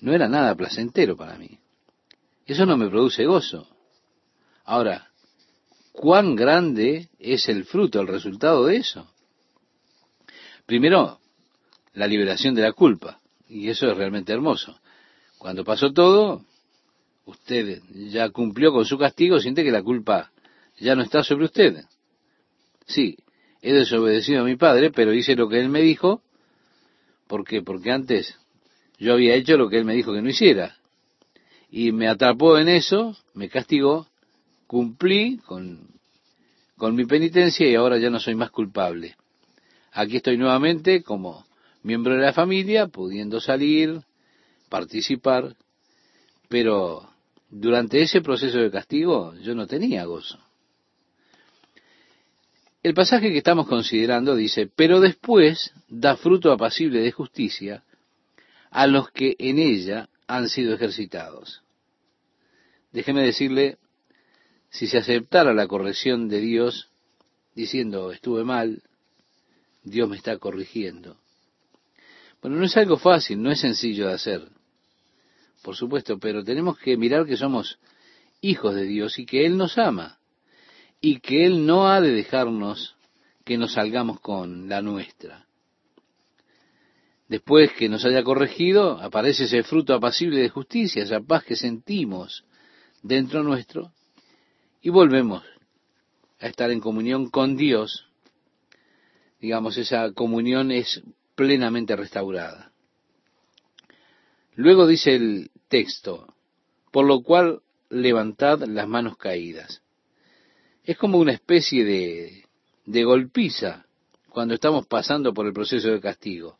[0.00, 1.58] no era nada placentero para mí.
[2.46, 3.68] Eso no me produce gozo.
[4.64, 5.10] Ahora,
[5.96, 9.10] ¿cuán grande es el fruto, el resultado de eso?
[10.66, 11.18] Primero,
[11.94, 13.20] la liberación de la culpa.
[13.48, 14.78] Y eso es realmente hermoso.
[15.38, 16.44] Cuando pasó todo,
[17.24, 17.80] usted
[18.10, 20.30] ya cumplió con su castigo, siente que la culpa
[20.78, 21.84] ya no está sobre usted.
[22.86, 23.16] Sí,
[23.62, 26.22] he desobedecido a mi padre, pero hice lo que él me dijo.
[27.26, 27.62] ¿Por qué?
[27.62, 28.36] Porque antes
[28.98, 30.76] yo había hecho lo que él me dijo que no hiciera.
[31.70, 34.08] Y me atrapó en eso, me castigó,
[34.66, 35.88] cumplí con,
[36.76, 39.16] con mi penitencia y ahora ya no soy más culpable.
[39.92, 41.46] Aquí estoy nuevamente como
[41.82, 44.02] miembro de la familia, pudiendo salir,
[44.68, 45.56] participar,
[46.48, 47.08] pero
[47.48, 50.38] durante ese proceso de castigo yo no tenía gozo.
[52.82, 57.82] El pasaje que estamos considerando dice, pero después da fruto apacible de justicia
[58.70, 61.62] a los que en ella han sido ejercitados.
[62.92, 63.78] Déjeme decirle,
[64.70, 66.88] si se aceptara la corrección de Dios,
[67.54, 68.82] diciendo estuve mal,
[69.82, 71.16] Dios me está corrigiendo.
[72.42, 74.48] Bueno, no es algo fácil, no es sencillo de hacer,
[75.62, 77.78] por supuesto, pero tenemos que mirar que somos
[78.40, 80.18] hijos de Dios y que Él nos ama
[81.00, 82.94] y que Él no ha de dejarnos
[83.44, 85.46] que nos salgamos con la nuestra.
[87.28, 92.44] Después que nos haya corregido, aparece ese fruto apacible de justicia, esa paz que sentimos
[93.02, 93.92] dentro nuestro,
[94.86, 95.42] y volvemos
[96.38, 98.06] a estar en comunión con Dios.
[99.40, 101.02] Digamos, esa comunión es
[101.34, 102.70] plenamente restaurada.
[104.54, 106.32] Luego dice el texto,
[106.92, 109.82] por lo cual levantad las manos caídas.
[110.84, 112.44] Es como una especie de,
[112.84, 113.86] de golpiza
[114.28, 116.58] cuando estamos pasando por el proceso de castigo.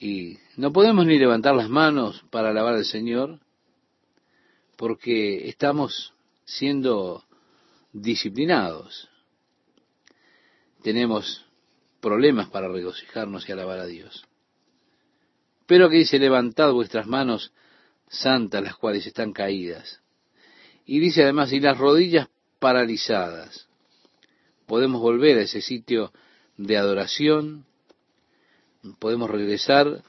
[0.00, 3.38] Y no podemos ni levantar las manos para alabar al Señor
[4.76, 6.13] porque estamos
[6.44, 7.24] siendo
[7.92, 9.08] disciplinados.
[10.82, 11.44] Tenemos
[12.00, 14.26] problemas para regocijarnos y alabar a Dios.
[15.66, 17.52] Pero que dice, levantad vuestras manos
[18.08, 20.00] santas, las cuales están caídas.
[20.84, 22.28] Y dice además, y las rodillas
[22.58, 23.68] paralizadas.
[24.66, 26.12] Podemos volver a ese sitio
[26.56, 27.64] de adoración,
[28.98, 30.02] podemos regresar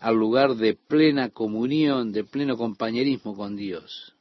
[0.00, 4.15] al lugar de plena comunión, de pleno compañerismo con Dios.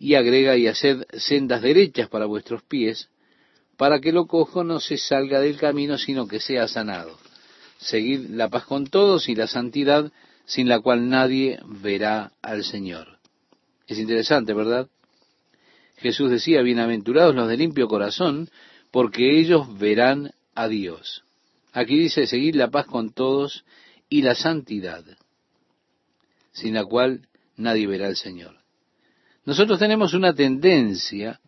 [0.00, 3.08] Y agrega, y haced sendas derechas para vuestros pies,
[3.76, 7.16] para que lo cojo no se salga del camino, sino que sea sanado.
[7.78, 10.10] Seguid la paz con todos y la santidad,
[10.44, 13.18] sin la cual nadie verá al Señor.
[13.86, 14.88] Es interesante, ¿verdad?
[15.98, 18.48] Jesús decía, bienaventurados los de limpio corazón,
[18.90, 21.24] porque ellos verán a Dios.
[21.72, 23.64] Aquí dice, seguid la paz con todos
[24.08, 25.04] y la santidad,
[26.52, 28.59] sin la cual nadie verá al Señor.
[29.44, 31.40] Nosotros tenemos una tendencia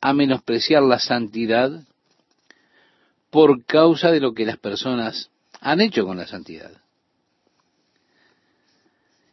[0.00, 1.84] a menospreciar la santidad
[3.30, 6.72] por causa de lo que las personas han hecho con la santidad.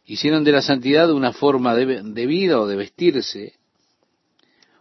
[0.04, 3.54] Hicieron de la santidad una forma de, vida o de vestirse,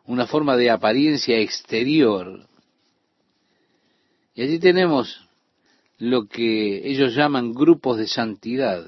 [0.05, 2.47] una forma de apariencia exterior.
[4.35, 5.27] Y allí tenemos
[5.97, 8.85] lo que ellos llaman grupos de santidad.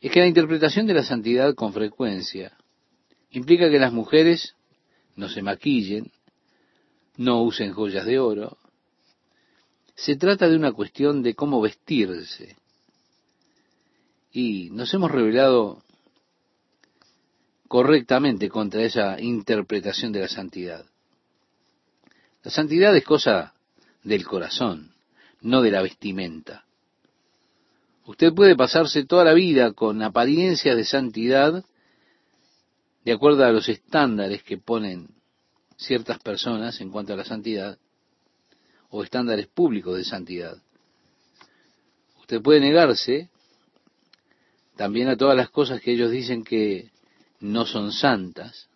[0.00, 2.56] Es que la interpretación de la santidad con frecuencia
[3.30, 4.54] implica que las mujeres
[5.16, 6.10] no se maquillen,
[7.16, 8.56] no usen joyas de oro.
[9.96, 12.56] Se trata de una cuestión de cómo vestirse.
[14.30, 15.82] Y nos hemos revelado
[17.66, 20.86] correctamente contra esa interpretación de la santidad.
[22.44, 23.52] La santidad es cosa
[24.04, 24.92] del corazón,
[25.40, 26.67] no de la vestimenta.
[28.08, 31.62] Usted puede pasarse toda la vida con apariencia de santidad
[33.04, 35.10] de acuerdo a los estándares que ponen
[35.76, 37.78] ciertas personas en cuanto a la santidad
[38.88, 40.56] o estándares públicos de santidad.
[42.20, 43.28] Usted puede negarse
[44.74, 46.90] también a todas las cosas que ellos dicen que
[47.40, 48.70] no son santas,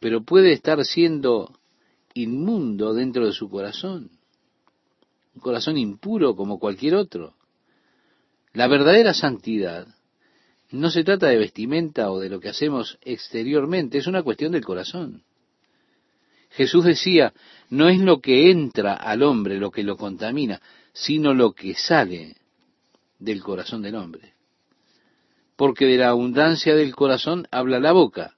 [0.00, 1.52] pero puede estar siendo
[2.14, 4.12] inmundo dentro de su corazón,
[5.34, 7.34] un corazón impuro como cualquier otro.
[8.56, 9.86] La verdadera santidad
[10.70, 14.64] no se trata de vestimenta o de lo que hacemos exteriormente, es una cuestión del
[14.64, 15.22] corazón.
[16.50, 17.32] Jesús decía,
[17.70, 20.60] no es lo que entra al hombre lo que lo contamina,
[20.92, 22.36] sino lo que sale
[23.18, 24.36] del corazón del hombre
[25.56, 28.34] porque de la abundancia del corazón habla la boca.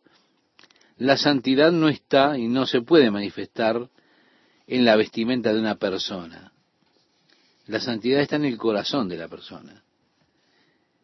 [0.96, 3.88] La santidad no está y no se puede manifestar
[4.66, 6.52] en la vestimenta de una persona.
[7.66, 9.83] La santidad está en el corazón de la persona.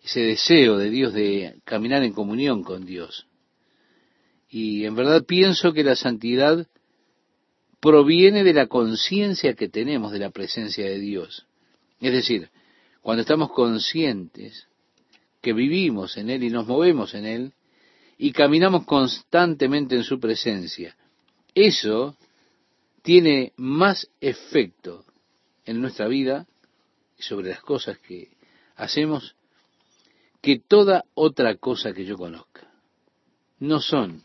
[0.04, 3.26] Ese deseo de Dios de caminar en comunión con Dios.
[4.50, 6.68] Y en verdad pienso que la santidad
[7.80, 11.46] proviene de la conciencia que tenemos de la presencia de Dios.
[12.00, 12.50] Es decir,
[13.00, 14.68] cuando estamos conscientes
[15.40, 17.52] que vivimos en Él y nos movemos en Él
[18.18, 20.94] y caminamos constantemente en su presencia.
[21.54, 22.14] Eso
[23.02, 25.06] tiene más efecto
[25.64, 26.46] en nuestra vida
[27.18, 28.28] y sobre las cosas que
[28.76, 29.34] hacemos
[30.44, 32.70] que toda otra cosa que yo conozca.
[33.60, 34.22] No son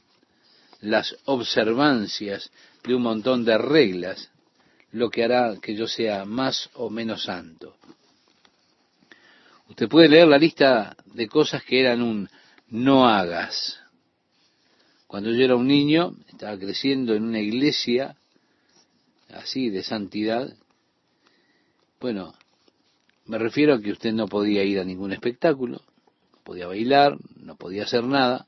[0.82, 2.52] las observancias
[2.84, 4.30] de un montón de reglas
[4.92, 7.78] lo que hará que yo sea más o menos santo.
[9.70, 12.28] Usted puede leer la lista de cosas que eran un
[12.68, 13.80] no hagas.
[15.08, 18.18] Cuando yo era un niño, estaba creciendo en una iglesia
[19.30, 20.54] así de santidad.
[22.02, 22.34] Bueno,
[23.26, 25.82] me refiero a que usted no podía ir a ningún espectáculo,
[26.50, 28.48] podía bailar, no podía hacer nada.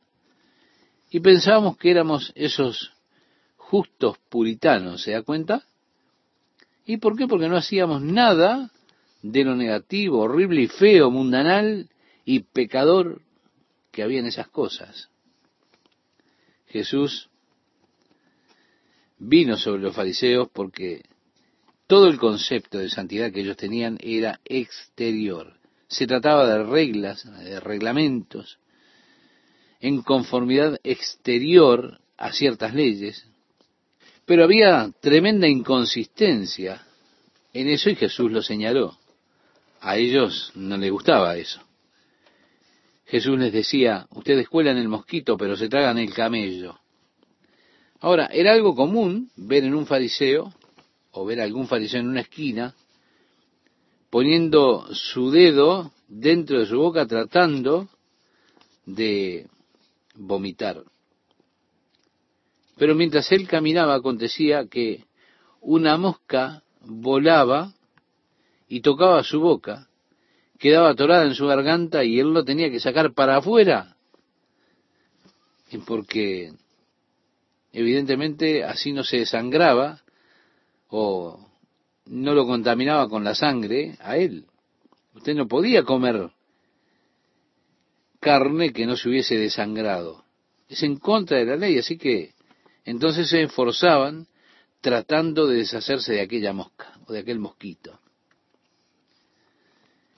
[1.11, 2.93] Y pensábamos que éramos esos
[3.57, 5.67] justos puritanos, ¿se da cuenta?
[6.83, 7.27] ¿Y por qué?
[7.27, 8.71] Porque no hacíamos nada
[9.21, 11.89] de lo negativo, horrible y feo, mundanal
[12.25, 13.21] y pecador
[13.91, 15.09] que había en esas cosas.
[16.69, 17.29] Jesús
[19.19, 21.03] vino sobre los fariseos porque
[21.85, 25.60] todo el concepto de santidad que ellos tenían era exterior.
[25.91, 28.59] Se trataba de reglas, de reglamentos,
[29.81, 33.27] en conformidad exterior a ciertas leyes,
[34.25, 36.81] pero había tremenda inconsistencia
[37.51, 38.97] en eso y Jesús lo señaló.
[39.81, 41.61] A ellos no les gustaba eso.
[43.05, 46.79] Jesús les decía, ustedes cuelan el mosquito, pero se tragan el camello.
[47.99, 50.53] Ahora, era algo común ver en un fariseo,
[51.11, 52.73] o ver algún fariseo en una esquina,
[54.11, 57.87] poniendo su dedo dentro de su boca tratando
[58.85, 59.47] de
[60.15, 60.83] vomitar.
[62.77, 65.05] Pero mientras él caminaba acontecía que
[65.61, 67.73] una mosca volaba
[68.67, 69.87] y tocaba su boca,
[70.59, 73.95] quedaba atorada en su garganta y él lo tenía que sacar para afuera.
[75.87, 76.51] Porque
[77.71, 80.01] evidentemente así no se desangraba
[80.89, 81.50] o
[82.11, 84.45] no lo contaminaba con la sangre a él.
[85.15, 86.29] Usted no podía comer
[88.19, 90.25] carne que no se hubiese desangrado.
[90.67, 92.33] Es en contra de la ley, así que
[92.83, 94.27] entonces se esforzaban
[94.81, 97.97] tratando de deshacerse de aquella mosca o de aquel mosquito.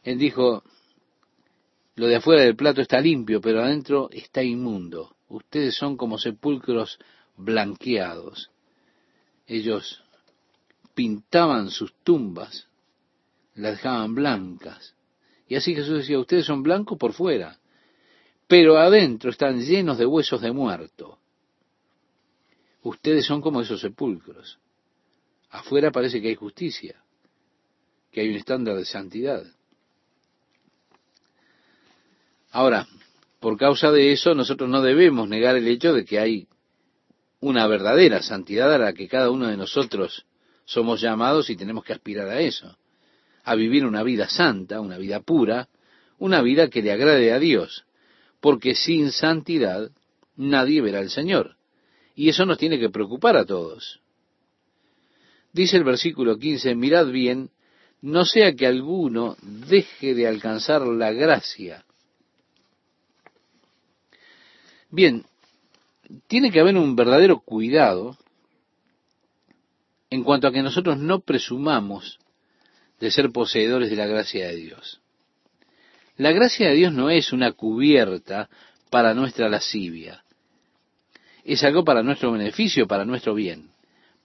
[0.04, 0.64] Él dijo,
[1.96, 5.16] lo de afuera del plato está limpio, pero adentro está inmundo.
[5.28, 6.98] Ustedes son como sepulcros
[7.38, 8.50] blanqueados.
[9.46, 10.03] Ellos
[10.94, 12.68] pintaban sus tumbas,
[13.56, 14.96] las dejaban blancas.
[15.48, 17.60] Y así Jesús decía, ustedes son blancos por fuera,
[18.48, 21.20] pero adentro están llenos de huesos de muerto.
[22.82, 24.60] Ustedes son como esos sepulcros.
[25.50, 27.02] Afuera parece que hay justicia,
[28.12, 29.44] que hay un estándar de santidad.
[32.52, 32.88] Ahora,
[33.40, 36.48] por causa de eso, nosotros no debemos negar el hecho de que hay
[37.40, 40.26] una verdadera santidad a la que cada uno de nosotros
[40.66, 42.78] somos llamados y tenemos que aspirar a eso,
[43.44, 45.68] a vivir una vida santa, una vida pura,
[46.20, 47.86] una vida que le agrade a Dios,
[48.40, 49.92] porque sin santidad
[50.36, 51.58] nadie verá al Señor.
[52.16, 54.00] Y eso nos tiene que preocupar a todos.
[55.52, 57.50] Dice el versículo 15, mirad bien,
[58.02, 61.86] no sea que alguno deje de alcanzar la gracia.
[64.90, 65.26] Bien,
[66.28, 68.18] tiene que haber un verdadero cuidado
[70.14, 72.20] en cuanto a que nosotros no presumamos
[73.00, 75.02] de ser poseedores de la gracia de Dios.
[76.18, 78.48] La gracia de Dios no es una cubierta
[78.92, 80.24] para nuestra lascivia.
[81.44, 83.72] Es algo para nuestro beneficio, para nuestro bien,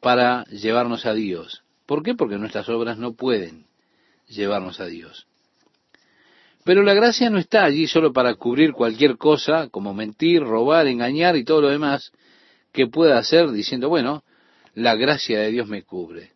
[0.00, 1.62] para llevarnos a Dios.
[1.86, 2.14] ¿Por qué?
[2.14, 3.64] Porque nuestras obras no pueden
[4.26, 5.26] llevarnos a Dios.
[6.64, 11.34] Pero la gracia no está allí solo para cubrir cualquier cosa, como mentir, robar, engañar
[11.38, 12.12] y todo lo demás
[12.72, 14.22] que pueda hacer diciendo, bueno,
[14.78, 16.30] la gracia de Dios me cubre.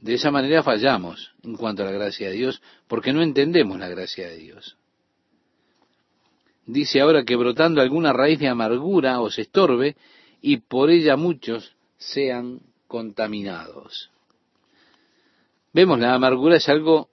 [0.00, 3.88] De esa manera fallamos en cuanto a la gracia de Dios, porque no entendemos la
[3.88, 4.76] gracia de Dios.
[6.66, 9.96] Dice ahora que brotando alguna raíz de amargura os estorbe
[10.40, 14.10] y por ella muchos sean contaminados.
[15.72, 17.10] Vemos, la amargura es algo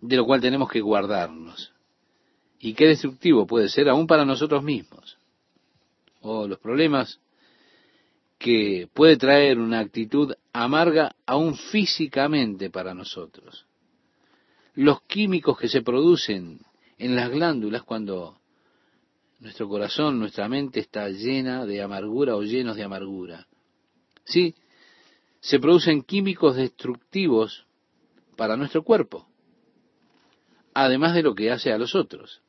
[0.00, 1.72] de lo cual tenemos que guardarnos.
[2.58, 5.18] Y qué destructivo puede ser aún para nosotros mismos.
[6.22, 7.20] O los problemas
[8.38, 13.66] que puede traer una actitud amarga aún físicamente para nosotros.
[14.74, 16.60] Los químicos que se producen
[16.98, 18.38] en las glándulas cuando
[19.40, 23.46] nuestro corazón, nuestra mente está llena de amargura o llenos de amargura.
[24.24, 24.54] Sí,
[25.40, 27.66] se producen químicos destructivos
[28.36, 29.28] para nuestro cuerpo,
[30.72, 32.40] además de lo que hace a los otros.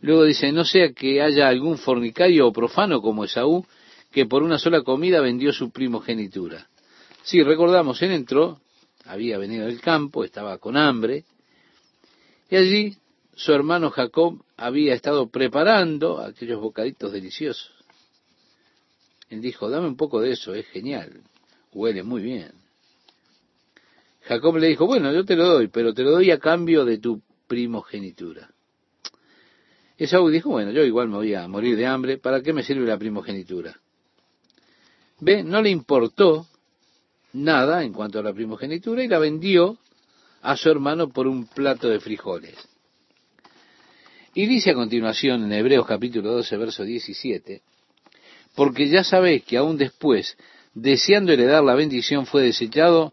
[0.00, 3.66] Luego dice, no sea que haya algún fornicario o profano como Esaú,
[4.10, 6.68] que por una sola comida vendió su primogenitura.
[7.22, 8.60] Sí, recordamos, él entró,
[9.04, 11.24] había venido del campo, estaba con hambre,
[12.50, 12.96] y allí
[13.34, 17.72] su hermano Jacob había estado preparando aquellos bocaditos deliciosos.
[19.28, 21.22] Él dijo, dame un poco de eso, es genial,
[21.72, 22.52] huele muy bien.
[24.22, 26.98] Jacob le dijo, bueno, yo te lo doy, pero te lo doy a cambio de
[26.98, 28.50] tu primogenitura.
[29.96, 32.86] Esaú dijo, bueno, yo igual me voy a morir de hambre, ¿para qué me sirve
[32.86, 33.80] la primogenitura?
[35.20, 36.46] Ve, no le importó
[37.32, 39.78] nada en cuanto a la primogenitura y la vendió
[40.42, 42.56] a su hermano por un plato de frijoles.
[44.34, 47.62] Y dice a continuación en Hebreos capítulo 12, verso 17,
[48.54, 50.36] porque ya sabéis que aún después,
[50.72, 53.12] deseando heredar la bendición, fue desechado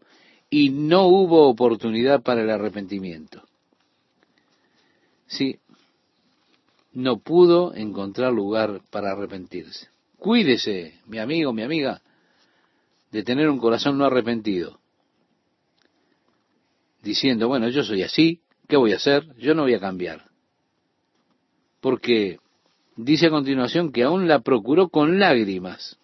[0.49, 3.43] y no hubo oportunidad para el arrepentimiento.
[5.26, 5.60] Sí,
[6.93, 9.89] no pudo encontrar lugar para arrepentirse.
[10.18, 12.01] Cuídese, mi amigo, mi amiga,
[13.11, 14.80] de tener un corazón no arrepentido.
[17.01, 19.36] Diciendo, bueno, yo soy así, ¿qué voy a hacer?
[19.38, 20.26] Yo no voy a cambiar.
[21.80, 22.39] Porque
[22.95, 25.97] dice a continuación que aún la procuró con lágrimas.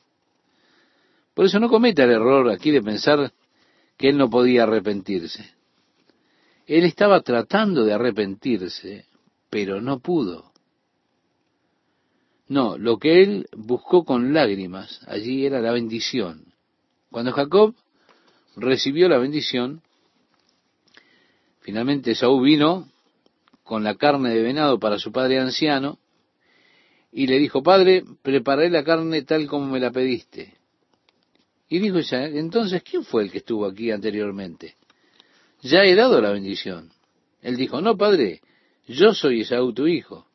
[1.34, 3.34] Por eso no cometa el error aquí de pensar
[3.98, 5.54] que él no podía arrepentirse.
[6.68, 9.08] Él estaba tratando de arrepentirse,
[9.50, 10.53] pero no pudo.
[12.54, 16.54] No, lo que él buscó con lágrimas allí era la bendición.
[17.10, 17.74] Cuando Jacob
[18.56, 19.82] recibió la bendición,
[21.62, 22.92] finalmente Saúl vino
[23.64, 25.98] con la carne de venado para su padre anciano
[27.12, 30.54] y le dijo, Padre, preparé la carne tal como me la pediste.
[31.70, 34.76] Y dijo entonces, ¿quién fue el que estuvo aquí anteriormente?
[35.64, 36.92] Ya he dado la bendición.
[37.42, 38.42] Él dijo, no, Padre,
[38.86, 40.28] yo soy Esaú tu hijo.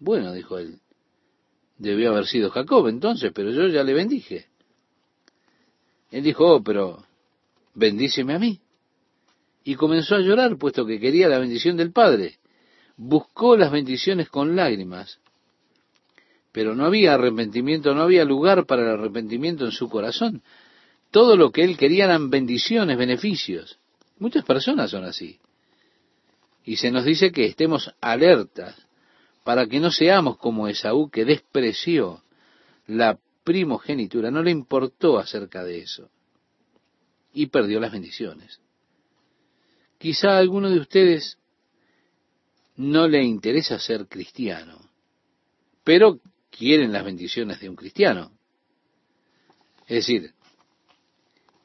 [0.00, 0.80] Bueno, dijo él,
[1.78, 4.46] debió haber sido Jacob entonces, pero yo ya le bendije.
[6.10, 7.04] Él dijo, oh, pero
[7.74, 8.60] bendíceme a mí.
[9.64, 12.38] Y comenzó a llorar, puesto que quería la bendición del Padre.
[12.96, 15.20] Buscó las bendiciones con lágrimas,
[16.50, 20.42] Pero no había arrepentimiento, no había lugar para el arrepentimiento en su corazón.
[21.10, 23.78] Todo lo que él quería eran bendiciones, beneficios.
[24.18, 25.38] Muchas personas son así.
[26.64, 28.87] Y se nos dice que estemos alertas
[29.44, 32.22] para que no seamos como Esaú que despreció
[32.86, 36.10] la primogenitura, no le importó acerca de eso
[37.32, 38.60] y perdió las bendiciones.
[39.98, 41.38] Quizá a alguno de ustedes
[42.76, 44.78] no le interesa ser cristiano,
[45.82, 46.20] pero
[46.50, 48.30] quieren las bendiciones de un cristiano.
[49.86, 50.34] Es decir,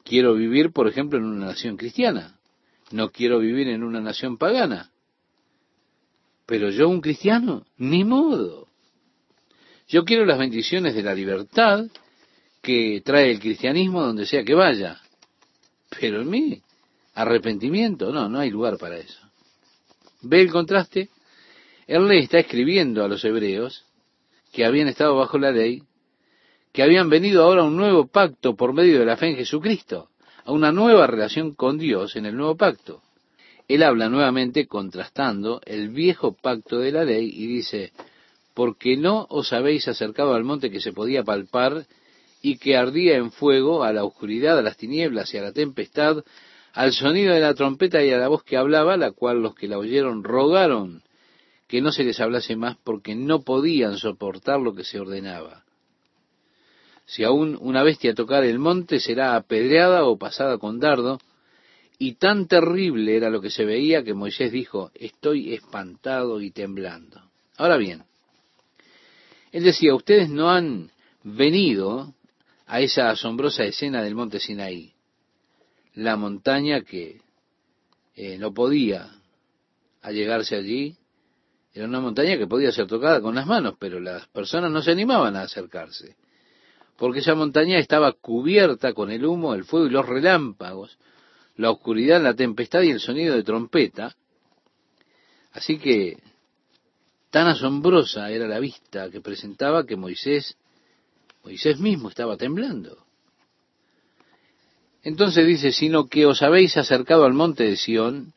[0.04, 2.38] quiero vivir, por ejemplo, en una nación cristiana,
[2.90, 4.90] no quiero vivir en una nación pagana.
[6.46, 8.68] Pero yo, un cristiano, ni modo.
[9.88, 11.86] Yo quiero las bendiciones de la libertad
[12.62, 15.00] que trae el cristianismo donde sea que vaya.
[16.00, 16.62] Pero en mí,
[17.14, 19.20] arrepentimiento, no, no hay lugar para eso.
[20.22, 21.10] ¿Ve el contraste?
[21.86, 23.84] Él le está escribiendo a los hebreos
[24.52, 25.82] que habían estado bajo la ley,
[26.72, 30.08] que habían venido ahora a un nuevo pacto por medio de la fe en Jesucristo,
[30.44, 33.02] a una nueva relación con Dios en el nuevo pacto.
[33.68, 37.92] Él habla nuevamente contrastando el viejo pacto de la ley y dice,
[38.52, 41.86] porque no os habéis acercado al monte que se podía palpar
[42.42, 46.22] y que ardía en fuego, a la oscuridad, a las tinieblas y a la tempestad,
[46.74, 49.68] al sonido de la trompeta y a la voz que hablaba, la cual los que
[49.68, 51.02] la oyeron rogaron
[51.66, 55.64] que no se les hablase más porque no podían soportar lo que se ordenaba.
[57.06, 61.18] Si aún una bestia tocar el monte, será apedreada o pasada con dardo,
[61.98, 67.22] y tan terrible era lo que se veía que Moisés dijo, estoy espantado y temblando.
[67.56, 68.04] Ahora bien,
[69.52, 70.90] él decía, ustedes no han
[71.22, 72.14] venido
[72.66, 74.92] a esa asombrosa escena del monte Sinaí,
[75.94, 77.20] la montaña que
[78.16, 79.10] eh, no podía
[80.02, 80.96] allegarse allí,
[81.72, 84.92] era una montaña que podía ser tocada con las manos, pero las personas no se
[84.92, 86.16] animaban a acercarse,
[86.96, 90.98] porque esa montaña estaba cubierta con el humo, el fuego y los relámpagos,
[91.56, 94.14] la oscuridad, la tempestad y el sonido de trompeta.
[95.52, 96.18] Así que
[97.30, 100.56] tan asombrosa era la vista que presentaba que Moisés,
[101.44, 103.04] Moisés mismo estaba temblando.
[105.02, 108.32] Entonces dice, sino que os habéis acercado al monte de Sión,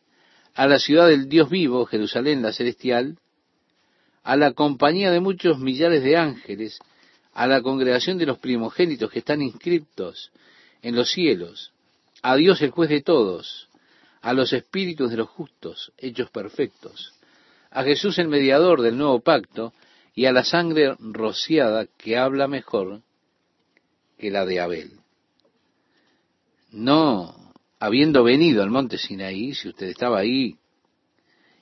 [0.54, 3.18] a la ciudad del Dios vivo, Jerusalén la celestial,
[4.24, 6.80] a la compañía de muchos millares de ángeles,
[7.34, 10.32] a la congregación de los primogénitos que están inscriptos
[10.82, 11.72] en los cielos,
[12.22, 13.70] a Dios el juez de todos,
[14.22, 17.14] a los espíritus de los justos, hechos perfectos,
[17.72, 19.74] a Jesús el mediador del nuevo pacto,
[20.18, 23.02] y a la sangre rociada que habla mejor
[24.18, 24.92] que la de Abel.
[26.72, 30.58] No, habiendo venido al monte Sinaí, si usted estaba ahí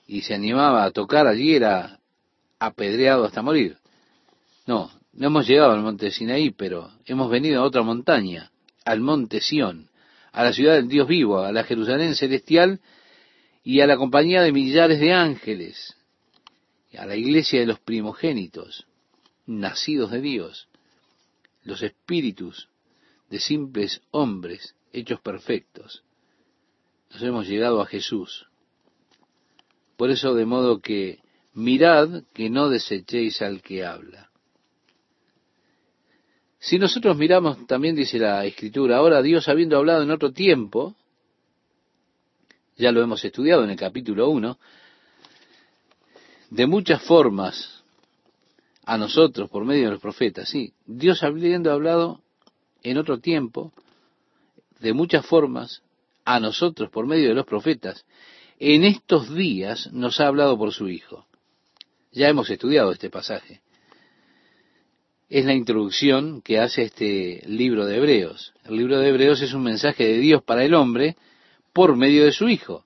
[0.06, 2.00] y se animaba a tocar allí, era
[2.58, 3.76] apedreado hasta morir.
[4.66, 8.50] No, no hemos llegado al monte Sinaí, pero hemos venido a otra montaña,
[8.86, 9.90] al monte Sión,
[10.36, 12.78] a la ciudad del Dios vivo, a la Jerusalén celestial
[13.64, 15.96] y a la compañía de millares de ángeles,
[16.94, 18.86] a la iglesia de los primogénitos,
[19.46, 20.68] nacidos de Dios,
[21.62, 22.68] los espíritus
[23.30, 26.04] de simples hombres hechos perfectos.
[27.10, 28.46] Nos hemos llegado a Jesús.
[29.96, 31.20] Por eso de modo que
[31.54, 34.30] mirad que no desechéis al que habla.
[36.66, 40.96] Si nosotros miramos, también dice la Escritura, ahora Dios habiendo hablado en otro tiempo,
[42.76, 44.58] ya lo hemos estudiado en el capítulo 1,
[46.50, 47.84] de muchas formas
[48.84, 52.20] a nosotros por medio de los profetas, sí, Dios habiendo hablado
[52.82, 53.72] en otro tiempo,
[54.80, 55.82] de muchas formas
[56.24, 58.04] a nosotros por medio de los profetas,
[58.58, 61.28] en estos días nos ha hablado por su Hijo.
[62.10, 63.60] Ya hemos estudiado este pasaje
[65.28, 68.54] es la introducción que hace este libro de Hebreos.
[68.64, 71.16] El libro de Hebreos es un mensaje de Dios para el hombre
[71.72, 72.84] por medio de su Hijo.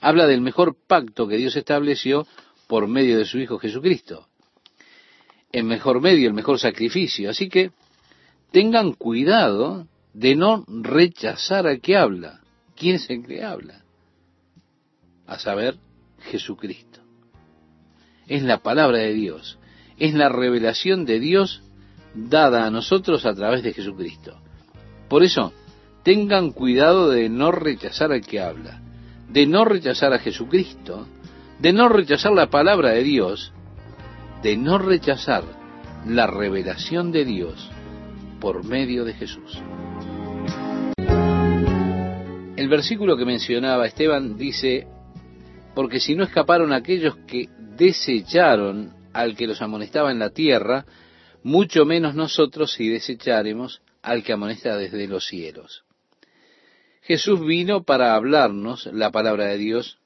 [0.00, 2.26] Habla del mejor pacto que Dios estableció
[2.68, 4.28] por medio de su Hijo Jesucristo.
[5.50, 7.30] El mejor medio, el mejor sacrificio.
[7.30, 7.72] Así que
[8.52, 12.40] tengan cuidado de no rechazar al que habla.
[12.76, 13.82] ¿Quién es el que habla?
[15.26, 15.76] A saber,
[16.30, 17.00] Jesucristo.
[18.28, 19.58] Es la palabra de Dios
[19.98, 21.62] es la revelación de Dios
[22.14, 24.38] dada a nosotros a través de Jesucristo.
[25.08, 25.52] Por eso,
[26.02, 28.80] tengan cuidado de no rechazar al que habla,
[29.28, 31.06] de no rechazar a Jesucristo,
[31.58, 33.52] de no rechazar la palabra de Dios,
[34.42, 35.44] de no rechazar
[36.06, 37.70] la revelación de Dios
[38.40, 39.60] por medio de Jesús.
[42.56, 44.86] El versículo que mencionaba Esteban dice,
[45.74, 50.84] porque si no escaparon aquellos que desecharon al que los amonestaba en la tierra,
[51.42, 55.84] mucho menos nosotros si desecharemos al que amonesta desde los cielos.
[57.00, 59.98] Jesús vino para hablarnos la palabra de Dios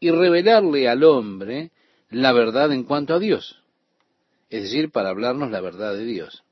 [0.00, 1.70] y revelarle al hombre
[2.10, 3.62] la verdad en cuanto a Dios,
[4.50, 6.42] es decir, para hablarnos la verdad de Dios.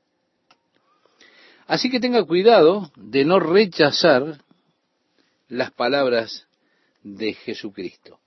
[1.67, 4.37] Así que tenga cuidado de no rechazar
[5.49, 6.47] las palabras
[7.03, 8.19] de Jesucristo,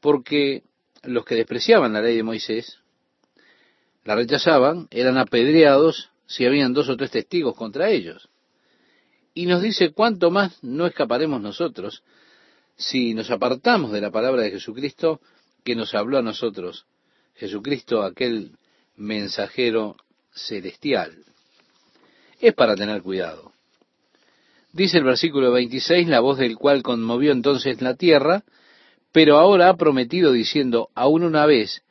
[0.00, 0.62] porque
[1.02, 2.78] los que despreciaban la ley de Moisés,
[4.04, 8.28] la rechazaban, eran apedreados si habían dos o tres testigos contra ellos.
[9.34, 12.02] Y nos dice cuánto más no escaparemos nosotros
[12.76, 15.20] si nos apartamos de la palabra de Jesucristo
[15.64, 16.86] que nos habló a nosotros,
[17.34, 18.52] Jesucristo, aquel
[18.96, 19.96] mensajero
[20.32, 21.12] celestial.
[22.40, 23.52] Es para tener cuidado.
[24.72, 28.44] Dice el versículo 26, la voz del cual conmovió entonces la tierra,
[29.12, 31.82] pero ahora ha prometido diciendo, aún una vez,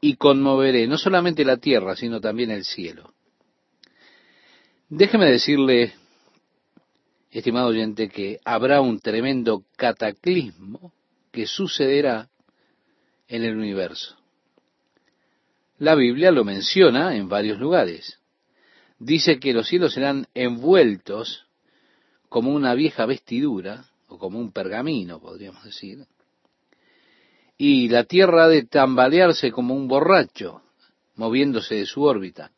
[0.00, 3.12] y conmoveré no solamente la tierra, sino también el cielo.
[4.88, 5.94] Déjeme decirle,
[7.30, 10.92] estimado oyente, que habrá un tremendo cataclismo
[11.30, 12.28] que sucederá
[13.28, 14.16] en el universo.
[15.78, 18.18] La Biblia lo menciona en varios lugares.
[18.98, 21.46] Dice que los cielos serán envueltos
[22.28, 26.06] como una vieja vestidura, o como un pergamino, podríamos decir,
[27.62, 30.62] y la Tierra ha de tambalearse como un borracho,
[31.16, 32.52] moviéndose de su órbita.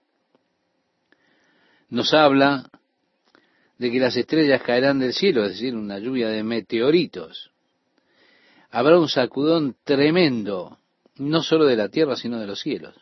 [1.88, 2.70] Nos habla
[3.78, 7.50] de que las estrellas caerán del cielo, es decir, una lluvia de meteoritos.
[8.70, 10.78] Habrá un sacudón tremendo,
[11.16, 12.94] no solo de la tierra, sino de los cielos.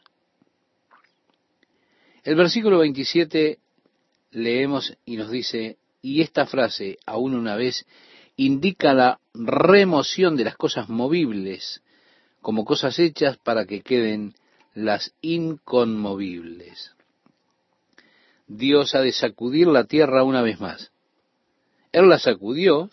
[2.24, 3.58] El versículo 27
[4.30, 7.84] leemos y nos dice, y esta frase, aún una vez,
[8.36, 11.82] indica la remoción de las cosas movibles
[12.40, 14.34] como cosas hechas para que queden
[14.74, 16.94] las inconmovibles.
[18.46, 20.90] Dios ha de sacudir la tierra una vez más.
[21.92, 22.90] Él la sacudió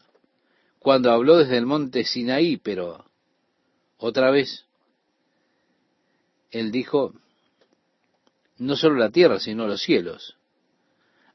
[0.79, 3.05] cuando habló desde el monte Sinaí, pero
[3.97, 4.65] otra vez
[6.51, 7.13] Él dijo,
[8.57, 10.37] no solo la tierra, sino los cielos.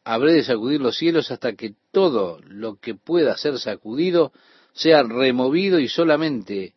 [0.04, 4.32] Habré de sacudir los cielos hasta que todo lo que pueda ser sacudido
[4.72, 6.74] sea removido y solamente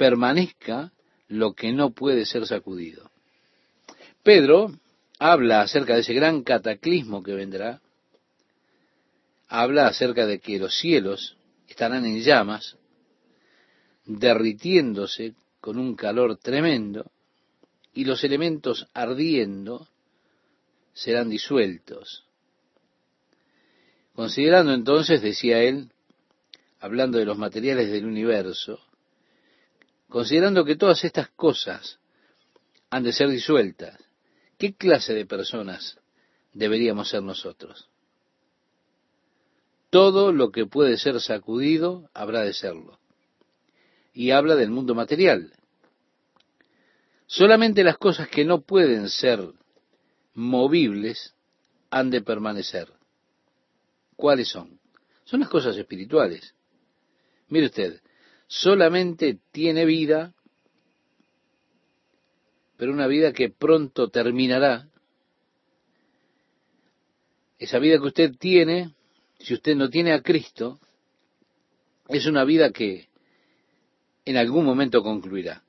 [0.00, 0.92] permanezca
[1.28, 3.10] lo que no puede ser sacudido.
[4.22, 4.72] Pedro
[5.18, 7.82] habla acerca de ese gran cataclismo que vendrá,
[9.46, 11.36] habla acerca de que los cielos
[11.68, 12.78] estarán en llamas,
[14.06, 17.10] derritiéndose con un calor tremendo,
[17.92, 19.86] y los elementos ardiendo
[20.94, 22.24] serán disueltos.
[24.14, 25.92] Considerando entonces, decía él,
[26.78, 28.80] hablando de los materiales del universo,
[30.10, 31.98] considerando que todas estas cosas
[32.90, 33.96] han de ser disueltas,
[34.58, 35.98] ¿qué clase de personas
[36.52, 37.88] deberíamos ser nosotros?
[39.88, 42.98] Todo lo que puede ser sacudido habrá de serlo.
[44.12, 45.52] Y habla del mundo material.
[47.26, 49.52] Solamente las cosas que no pueden ser
[50.34, 51.34] movibles
[51.90, 52.92] han de permanecer.
[54.16, 54.80] ¿Cuáles son?
[55.24, 56.54] Son las cosas espirituales.
[57.48, 58.00] Mire usted,
[58.50, 60.34] solamente tiene vida,
[62.76, 64.88] pero una vida que pronto terminará.
[67.60, 68.92] Esa vida que usted tiene,
[69.38, 70.80] si usted no tiene a Cristo,
[72.08, 73.08] es una vida que
[74.24, 75.62] en algún momento concluirá.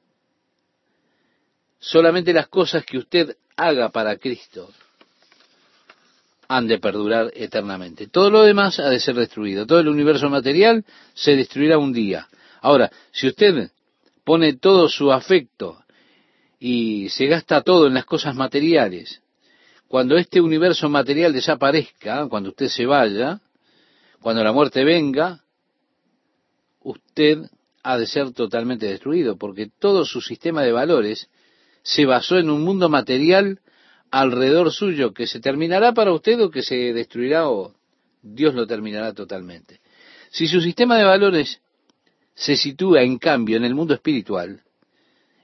[1.77, 4.73] Solamente las cosas que usted haga para Cristo
[6.47, 8.07] han de perdurar eternamente.
[8.07, 9.67] Todo lo demás ha de ser destruido.
[9.67, 12.27] Todo el universo material se destruirá un día.
[12.61, 13.71] Ahora, si usted
[14.23, 15.83] pone todo su afecto
[16.59, 19.21] y se gasta todo en las cosas materiales,
[19.87, 23.41] cuando este universo material desaparezca, cuando usted se vaya,
[24.21, 25.43] cuando la muerte venga,
[26.81, 27.39] usted
[27.83, 31.29] ha de ser totalmente destruido, porque todo su sistema de valores
[31.81, 33.59] se basó en un mundo material
[34.11, 37.73] alrededor suyo que se terminará para usted o que se destruirá o
[38.21, 39.79] Dios lo terminará totalmente.
[40.29, 41.59] Si su sistema de valores
[42.35, 44.61] se sitúa en cambio en el mundo espiritual,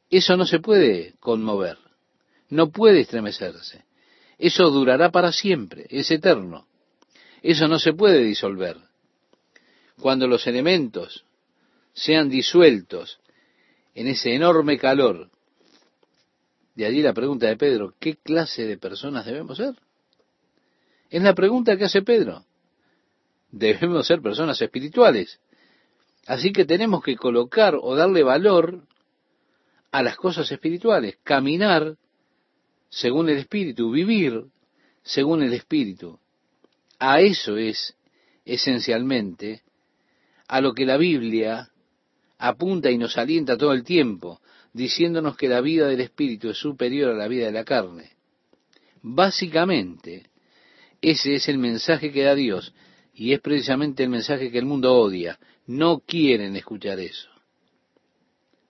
[0.09, 1.77] eso no se puede conmover,
[2.49, 3.85] no puede estremecerse.
[4.37, 6.67] Eso durará para siempre, es eterno.
[7.41, 8.77] Eso no se puede disolver.
[9.99, 11.25] Cuando los elementos
[11.93, 13.19] sean disueltos
[13.95, 15.29] en ese enorme calor,
[16.75, 19.73] de allí la pregunta de Pedro, ¿qué clase de personas debemos ser?
[21.09, 22.45] Es la pregunta que hace Pedro.
[23.49, 25.39] Debemos ser personas espirituales.
[26.27, 28.83] Así que tenemos que colocar o darle valor
[29.91, 31.95] a las cosas espirituales, caminar
[32.89, 34.43] según el Espíritu, vivir
[35.03, 36.19] según el Espíritu.
[36.99, 37.95] A eso es
[38.43, 39.61] esencialmente
[40.49, 41.69] a lo que la Biblia
[42.37, 44.41] apunta y nos alienta todo el tiempo,
[44.73, 48.11] diciéndonos que la vida del Espíritu es superior a la vida de la carne.
[49.01, 50.29] Básicamente,
[51.01, 52.73] ese es el mensaje que da Dios
[53.13, 55.39] y es precisamente el mensaje que el mundo odia.
[55.67, 57.29] No quieren escuchar eso.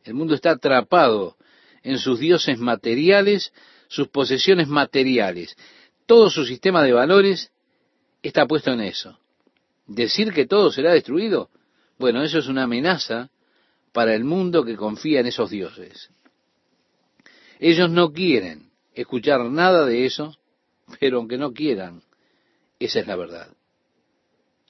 [0.04, 1.38] El mundo está atrapado
[1.84, 3.54] en sus dioses materiales,
[3.88, 5.56] sus posesiones materiales.
[6.06, 7.52] Todo su sistema de valores
[8.24, 9.20] está puesto en eso.
[9.86, 11.50] Decir que todo será destruido,
[11.98, 13.30] bueno, eso es una amenaza
[13.94, 16.10] para el mundo que confía en esos dioses.
[17.60, 20.36] Ellos no quieren escuchar nada de eso,
[21.00, 22.04] pero aunque no quieran,
[22.80, 23.50] esa es la verdad.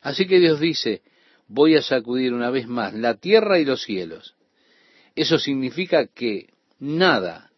[0.02, 1.02] Así que Dios dice,
[1.48, 4.36] voy a sacudir una vez más la tierra y los cielos.
[5.16, 6.48] Eso significa que
[6.80, 7.52] nada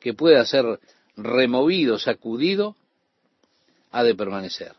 [0.00, 0.80] que pueda ser
[1.16, 2.76] removido, sacudido,
[3.90, 4.72] ha de permanecer.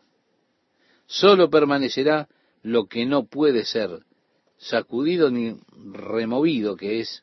[1.06, 2.28] Solo permanecerá
[2.62, 4.00] lo que no puede ser
[4.56, 7.22] sacudido ni removido, que es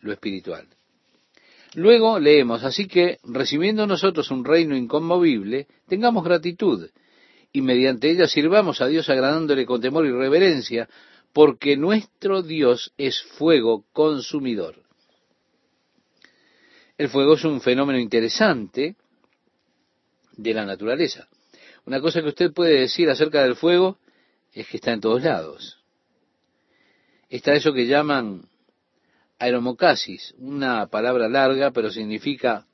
[0.00, 0.66] lo espiritual.
[1.74, 6.88] Luego leemos, así que recibiendo nosotros un reino inconmovible, tengamos gratitud
[7.52, 10.88] y mediante ella sirvamos a Dios agradándole con temor y reverencia,
[11.32, 14.82] porque nuestro Dios es fuego consumidor.
[16.98, 18.96] El fuego es un fenómeno interesante
[20.36, 21.28] de la naturaleza.
[21.84, 23.98] Una cosa que usted puede decir acerca del fuego
[24.52, 25.78] es que está en todos lados.
[27.28, 28.48] Está eso que llaman
[29.38, 32.66] aeromocasis, una palabra larga, pero significa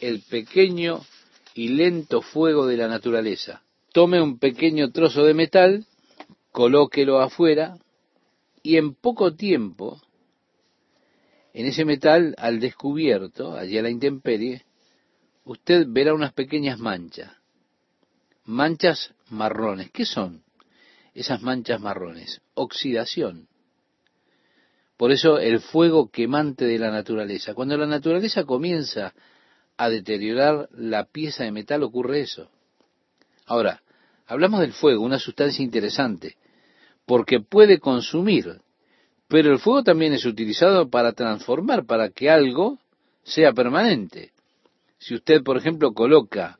[0.00, 1.00] el pequeño
[1.54, 3.61] y lento fuego de la naturaleza.
[3.92, 5.84] Tome un pequeño trozo de metal,
[6.50, 7.76] colóquelo afuera,
[8.62, 10.00] y en poco tiempo,
[11.52, 14.64] en ese metal al descubierto, allí a la intemperie,
[15.44, 17.32] usted verá unas pequeñas manchas,
[18.44, 19.90] manchas marrones.
[19.90, 20.42] ¿Qué son
[21.14, 22.40] esas manchas marrones?
[22.54, 23.48] Oxidación.
[24.96, 27.54] Por eso el fuego quemante de la naturaleza.
[27.54, 29.12] Cuando la naturaleza comienza
[29.76, 32.48] a deteriorar la pieza de metal ocurre eso.
[33.46, 33.82] Ahora,
[34.26, 36.36] hablamos del fuego, una sustancia interesante,
[37.06, 38.60] porque puede consumir,
[39.28, 42.78] pero el fuego también es utilizado para transformar, para que algo
[43.22, 44.32] sea permanente.
[44.98, 46.58] Si usted, por ejemplo, coloca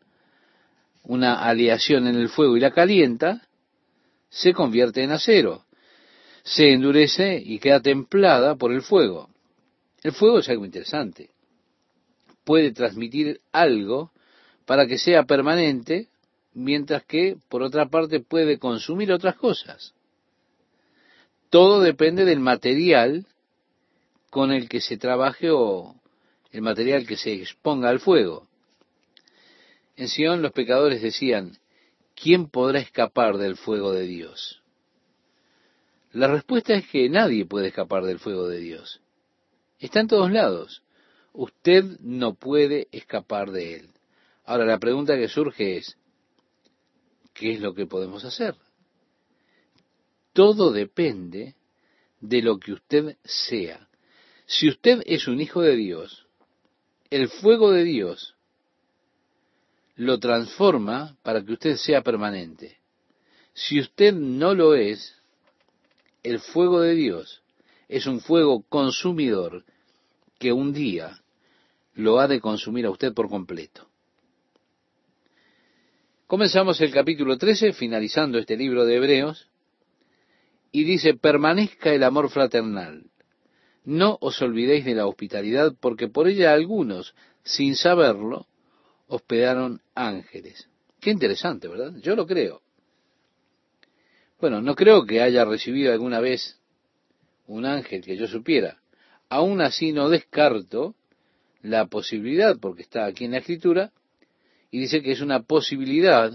[1.04, 3.42] una aleación en el fuego y la calienta,
[4.30, 5.64] se convierte en acero
[6.44, 9.30] se endurece y queda templada por el fuego.
[10.02, 11.30] El fuego es algo interesante.
[12.44, 14.10] Puede transmitir algo
[14.66, 16.08] para que sea permanente,
[16.54, 19.94] mientras que, por otra parte, puede consumir otras cosas.
[21.50, 23.26] Todo depende del material
[24.30, 25.94] con el que se trabaje o
[26.50, 28.46] el material que se exponga al fuego.
[29.96, 31.58] En Sion los pecadores decían,
[32.14, 34.62] ¿quién podrá escapar del fuego de Dios?
[36.12, 39.00] La respuesta es que nadie puede escapar del fuego de Dios.
[39.78, 40.82] Está en todos lados.
[41.32, 43.88] Usted no puede escapar de él.
[44.44, 45.96] Ahora la pregunta que surge es,
[47.42, 48.54] ¿qué es lo que podemos hacer?
[50.32, 51.56] Todo depende
[52.20, 53.88] de lo que usted sea.
[54.46, 56.28] Si usted es un hijo de Dios,
[57.10, 58.36] el fuego de Dios
[59.96, 62.78] lo transforma para que usted sea permanente.
[63.54, 65.20] Si usted no lo es,
[66.22, 67.42] el fuego de Dios
[67.88, 69.64] es un fuego consumidor
[70.38, 71.20] que un día
[71.94, 73.91] lo ha de consumir a usted por completo.
[76.32, 79.50] Comenzamos el capítulo 13, finalizando este libro de Hebreos,
[80.70, 83.04] y dice, permanezca el amor fraternal.
[83.84, 87.14] No os olvidéis de la hospitalidad, porque por ella algunos,
[87.44, 88.46] sin saberlo,
[89.08, 90.70] hospedaron ángeles.
[91.02, 91.96] Qué interesante, ¿verdad?
[92.00, 92.62] Yo lo creo.
[94.40, 96.58] Bueno, no creo que haya recibido alguna vez
[97.46, 98.78] un ángel que yo supiera.
[99.28, 100.94] Aún así no descarto
[101.60, 103.92] la posibilidad, porque está aquí en la escritura,
[104.72, 106.32] y dice que es una posibilidad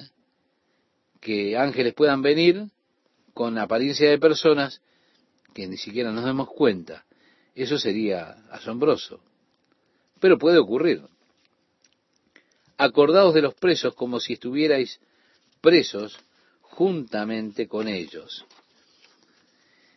[1.20, 2.68] que ángeles puedan venir
[3.34, 4.80] con apariencia de personas
[5.56, 7.04] que ni siquiera nos demos cuenta.
[7.56, 9.20] Eso sería asombroso.
[10.20, 11.02] Pero puede ocurrir.
[12.78, 15.00] Acordaos de los presos como si estuvierais
[15.60, 16.20] presos
[16.62, 18.46] juntamente con ellos.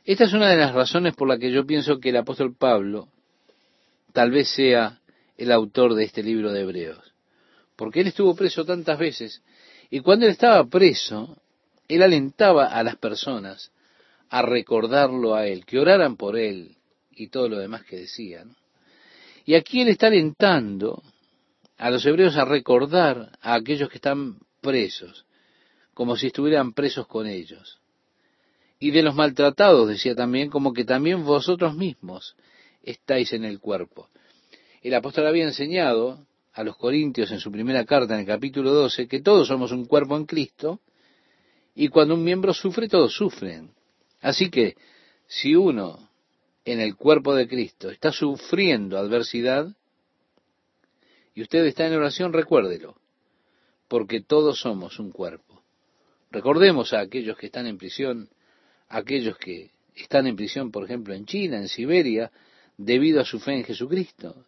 [0.07, 3.09] Esta es una de las razones por la que yo pienso que el apóstol Pablo
[4.15, 4.99] tal vez sea
[5.37, 7.10] el autor de este libro de Hebreos.
[7.81, 9.43] Porque él estuvo preso tantas veces
[9.89, 11.39] y cuando él estaba preso,
[11.89, 13.73] él alentaba a las personas
[14.29, 16.77] a recordarlo a él, que oraran por él
[17.11, 18.55] y todo lo demás que decían.
[19.47, 21.03] Y aquí él está alentando
[21.79, 25.25] a los hebreos a recordar a aquellos que están presos,
[25.95, 27.81] como si estuvieran presos con ellos.
[28.79, 32.37] Y de los maltratados, decía también, como que también vosotros mismos
[32.83, 34.11] estáis en el cuerpo.
[34.83, 39.07] El apóstol había enseñado a los corintios en su primera carta, en el capítulo 12,
[39.07, 40.81] que todos somos un cuerpo en Cristo,
[41.75, 43.71] y cuando un miembro sufre, todos sufren.
[44.21, 44.77] Así que,
[45.27, 46.11] si uno
[46.65, 49.75] en el cuerpo de Cristo está sufriendo adversidad,
[51.35, 52.97] y usted está en oración, recuérdelo,
[53.89, 55.63] porque todos somos un cuerpo.
[56.31, 58.29] Recordemos a aquellos que están en prisión,
[58.89, 62.31] a aquellos que están en prisión, por ejemplo, en China, en Siberia,
[62.77, 64.47] debido a su fe en Jesucristo.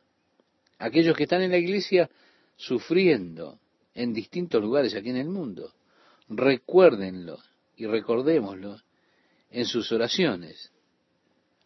[0.82, 2.10] Aquellos que están en la iglesia
[2.56, 3.60] sufriendo
[3.94, 5.72] en distintos lugares aquí en el mundo.
[6.28, 7.38] Recuérdenlo
[7.76, 8.80] y recordémoslo
[9.50, 10.72] en sus oraciones.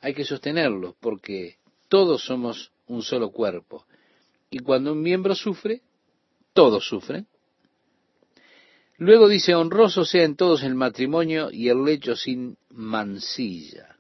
[0.00, 1.56] Hay que sostenerlos porque
[1.88, 3.86] todos somos un solo cuerpo.
[4.50, 5.80] Y cuando un miembro sufre,
[6.52, 7.26] todos sufren.
[8.98, 13.95] Luego dice, honroso sea en todos el matrimonio y el lecho sin mancilla.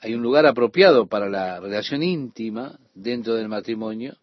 [0.00, 4.16] Hay un lugar apropiado para la relación íntima dentro del matrimonio,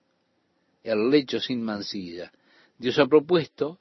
[0.84, 2.32] el lecho sin mancilla.
[2.80, 3.80] Dios ha propuesto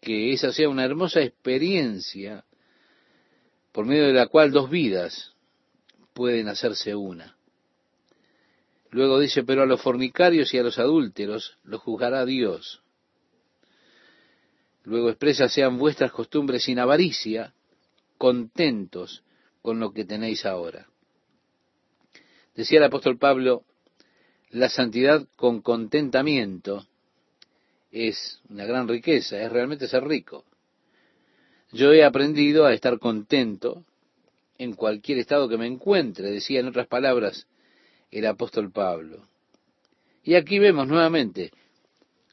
[0.00, 2.44] que esa sea una hermosa experiencia
[3.72, 5.34] por medio de la cual dos vidas
[6.12, 7.36] pueden hacerse una.
[8.90, 12.82] Luego dice, pero a los fornicarios y a los adúlteros los juzgará Dios.
[14.84, 17.54] Luego expresa, sean vuestras costumbres sin avaricia,
[18.18, 19.24] contentos
[19.62, 20.86] con lo que tenéis ahora.
[22.54, 23.64] Decía el apóstol Pablo,
[24.50, 26.86] la santidad con contentamiento
[27.90, 30.44] es una gran riqueza, es realmente ser rico.
[31.72, 33.84] Yo he aprendido a estar contento
[34.58, 37.48] en cualquier estado que me encuentre, decía en otras palabras
[38.10, 39.26] el apóstol Pablo.
[40.22, 41.50] Y aquí vemos nuevamente,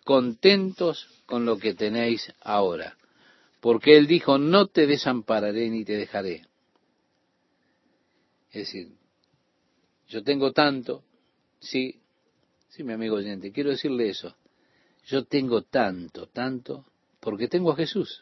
[0.06, 2.96] contentos con lo que tenéis ahora,
[3.60, 6.44] porque él dijo, no te desampararé ni te dejaré.
[8.52, 9.01] Es decir,
[10.12, 11.04] yo tengo tanto,
[11.60, 12.02] sí,
[12.68, 14.36] sí, mi amigo oyente, quiero decirle eso,
[15.06, 16.86] yo tengo tanto, tanto,
[17.22, 18.22] porque tengo a Jesús.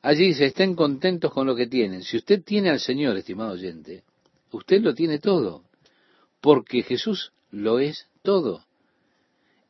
[0.00, 2.02] Allí dice, estén contentos con lo que tienen.
[2.02, 4.04] Si usted tiene al Señor, estimado oyente,
[4.50, 5.64] usted lo tiene todo,
[6.40, 8.64] porque Jesús lo es todo.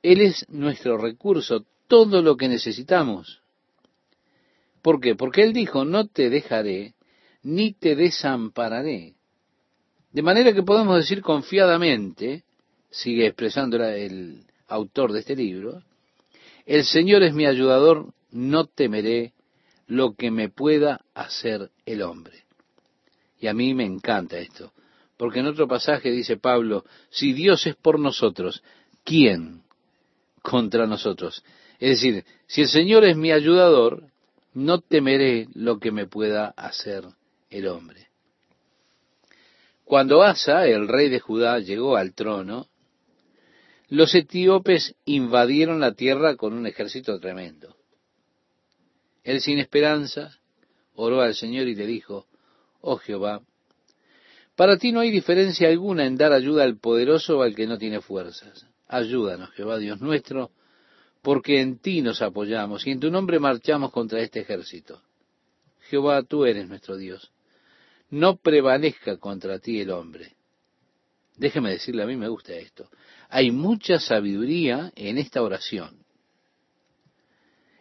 [0.02, 3.40] Él es nuestro recurso, todo lo que necesitamos.
[4.82, 5.16] ¿Por qué?
[5.16, 6.94] Porque Él dijo, no te dejaré,
[7.42, 9.15] ni te desampararé.
[10.12, 12.44] De manera que podemos decir confiadamente,
[12.90, 15.82] sigue expresando el autor de este libro,
[16.64, 19.32] el Señor es mi ayudador, no temeré
[19.86, 22.44] lo que me pueda hacer el hombre.
[23.38, 24.72] Y a mí me encanta esto,
[25.16, 28.62] porque en otro pasaje dice Pablo, si Dios es por nosotros,
[29.04, 29.62] ¿quién
[30.42, 31.44] contra nosotros?
[31.78, 34.04] Es decir, si el Señor es mi ayudador,
[34.54, 37.04] no temeré lo que me pueda hacer
[37.50, 38.05] el hombre.
[39.86, 42.66] Cuando Asa, el rey de Judá, llegó al trono,
[43.88, 47.76] los etíopes invadieron la tierra con un ejército tremendo.
[49.22, 50.40] Él sin esperanza
[50.96, 52.26] oró al Señor y le dijo,
[52.80, 53.42] oh Jehová,
[54.56, 57.78] para ti no hay diferencia alguna en dar ayuda al poderoso o al que no
[57.78, 58.66] tiene fuerzas.
[58.88, 60.50] Ayúdanos, Jehová Dios nuestro,
[61.22, 65.00] porque en ti nos apoyamos y en tu nombre marchamos contra este ejército.
[65.82, 67.30] Jehová, tú eres nuestro Dios
[68.10, 70.36] no prevalezca contra ti el hombre.
[71.36, 72.88] Déjeme decirle, a mí me gusta esto.
[73.28, 76.04] Hay mucha sabiduría en esta oración.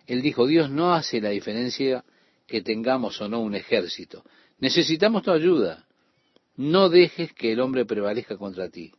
[0.07, 2.03] Él dijo, Dios no hace la diferencia
[2.47, 4.23] que tengamos o no un ejército.
[4.59, 5.87] Necesitamos tu ayuda.
[6.57, 8.91] No dejes que el hombre prevalezca contra ti.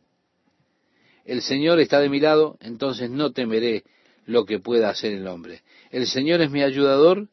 [1.23, 3.83] El Señor está de mi lado, entonces no temeré
[4.25, 5.61] lo que pueda hacer el hombre.
[5.91, 7.27] El Señor es mi ayudador,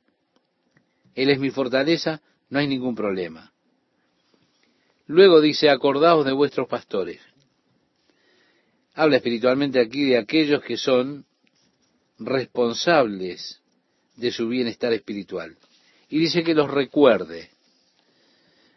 [1.15, 3.54] Él es mi fortaleza, no hay ningún problema.
[5.07, 7.21] Luego dice, acordaos de vuestros pastores.
[8.95, 11.27] Habla espiritualmente aquí de aquellos que son
[12.19, 13.61] responsables
[14.17, 15.57] de su bienestar espiritual.
[16.09, 17.51] Y dice que los recuerde.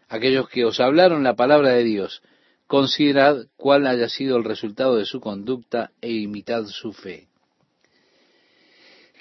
[0.09, 2.21] Aquellos que os hablaron la palabra de Dios,
[2.65, 7.27] considerad cuál haya sido el resultado de su conducta e imitad su fe.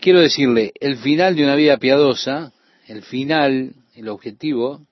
[0.01, 2.53] Quiero decirle, el final de una vida piadosa,
[2.87, 4.87] el final, el objetivo,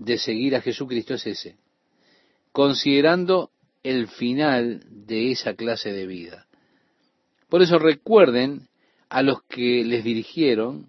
[0.00, 1.56] de seguir a Jesucristo es ese,
[2.52, 3.50] considerando
[3.82, 6.46] el final de esa clase de vida.
[7.50, 8.68] Por eso recuerden
[9.10, 10.86] a los que les dirigieron,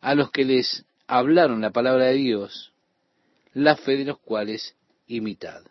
[0.00, 2.72] a los que les hablaron la palabra de Dios,
[3.52, 4.74] la fe de los cuales
[5.06, 5.62] imitad.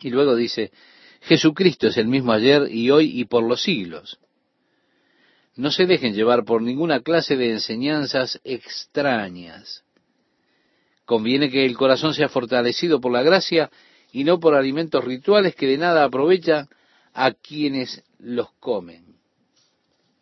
[0.00, 0.70] Y luego dice,
[1.22, 4.18] Jesucristo es el mismo ayer y hoy y por los siglos.
[5.54, 9.85] No se dejen llevar por ninguna clase de enseñanzas extrañas.
[11.06, 13.70] Conviene que el corazón sea fortalecido por la gracia
[14.12, 16.68] y no por alimentos rituales que de nada aprovechan
[17.14, 19.16] a quienes los comen.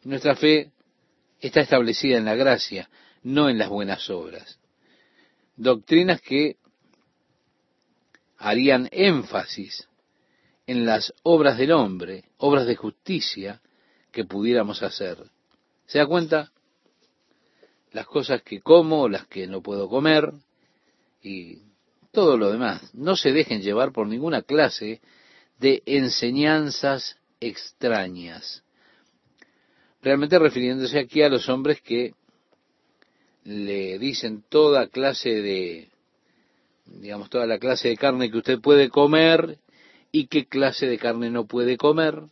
[0.05, 0.73] Nuestra fe
[1.41, 2.91] está establecida en la gracia,
[3.23, 4.59] no en las buenas obras.
[5.57, 6.59] Doctrinas que
[8.37, 9.89] harían énfasis
[10.67, 13.63] en las obras del hombre, obras de justicia
[14.13, 15.17] que pudiéramos hacer.
[15.87, 16.53] ¿Se da cuenta?
[17.93, 20.31] Las cosas que como, las que no puedo comer
[21.25, 21.63] y
[22.13, 22.95] todo lo demás.
[22.95, 25.01] No se dejen llevar por ninguna clase
[25.59, 28.63] de enseñanzas extrañas.
[30.03, 32.15] Realmente refiriéndose aquí a los hombres que
[33.45, 35.89] le dicen toda clase de,
[36.87, 39.59] digamos, toda la clase de carne que usted puede comer
[40.13, 42.23] y qué clase de carne no puede comer.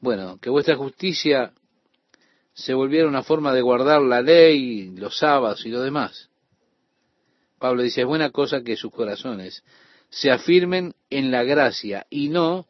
[0.00, 1.52] Bueno, que vuestra justicia
[2.52, 6.30] se volviera una forma de guardar la ley, los sábados y lo demás.
[7.58, 9.62] Pablo dice, es buena cosa que sus corazones
[10.10, 12.66] se afirmen en la gracia y no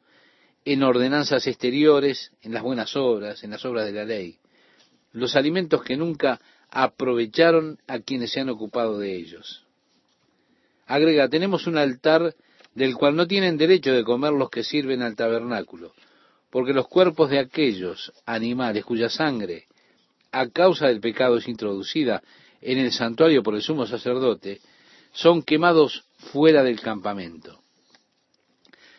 [0.65, 4.39] en ordenanzas exteriores, en las buenas obras, en las obras de la ley.
[5.13, 9.65] Los alimentos que nunca aprovecharon a quienes se han ocupado de ellos.
[10.87, 12.35] Agrega, tenemos un altar
[12.75, 15.93] del cual no tienen derecho de comer los que sirven al tabernáculo,
[16.51, 19.67] porque los cuerpos de aquellos animales cuya sangre,
[20.33, 22.23] a causa del pecado, es introducida
[22.61, 24.61] en el santuario por el sumo sacerdote,
[25.17, 27.63] son quemados fuera del campamento.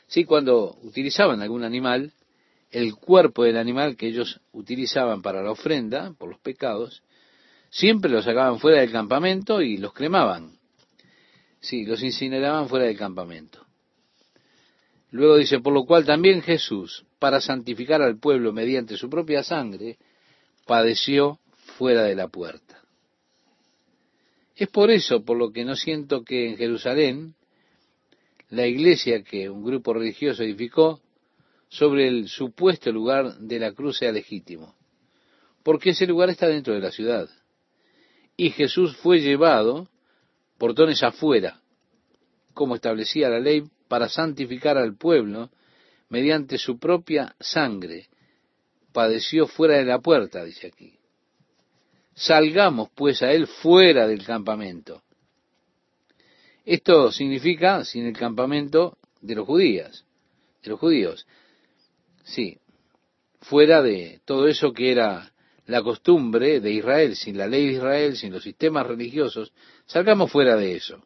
[0.07, 2.11] Sí, cuando utilizaban algún animal,
[2.71, 7.03] el cuerpo del animal que ellos utilizaban para la ofrenda, por los pecados,
[7.69, 10.57] siempre lo sacaban fuera del campamento y los cremaban.
[11.59, 13.65] Sí, los incineraban fuera del campamento.
[15.11, 19.97] Luego dice, por lo cual también Jesús, para santificar al pueblo mediante su propia sangre,
[20.65, 21.39] padeció
[21.77, 22.66] fuera de la puerta.
[24.57, 27.35] Es por eso por lo que no siento que en Jerusalén
[28.49, 30.99] la iglesia que un grupo religioso edificó
[31.69, 34.75] sobre el supuesto lugar de la cruz sea legítimo,
[35.61, 37.29] porque ese lugar está dentro de la ciudad.
[38.35, 39.89] Y Jesús fue llevado
[40.57, 41.61] portones afuera,
[42.55, 45.51] como establecía la ley para santificar al pueblo
[46.09, 48.07] mediante su propia sangre.
[48.91, 50.96] Padeció fuera de la puerta, dice aquí.
[52.17, 55.03] Salgamos pues a él fuera del campamento.
[56.65, 60.03] Esto significa sin el campamento de los judíos,
[60.63, 61.27] de los judíos.
[62.23, 62.57] Sí,
[63.41, 65.31] fuera de todo eso que era
[65.67, 69.53] la costumbre de Israel, sin la ley de Israel, sin los sistemas religiosos,
[69.85, 71.05] salgamos fuera de eso.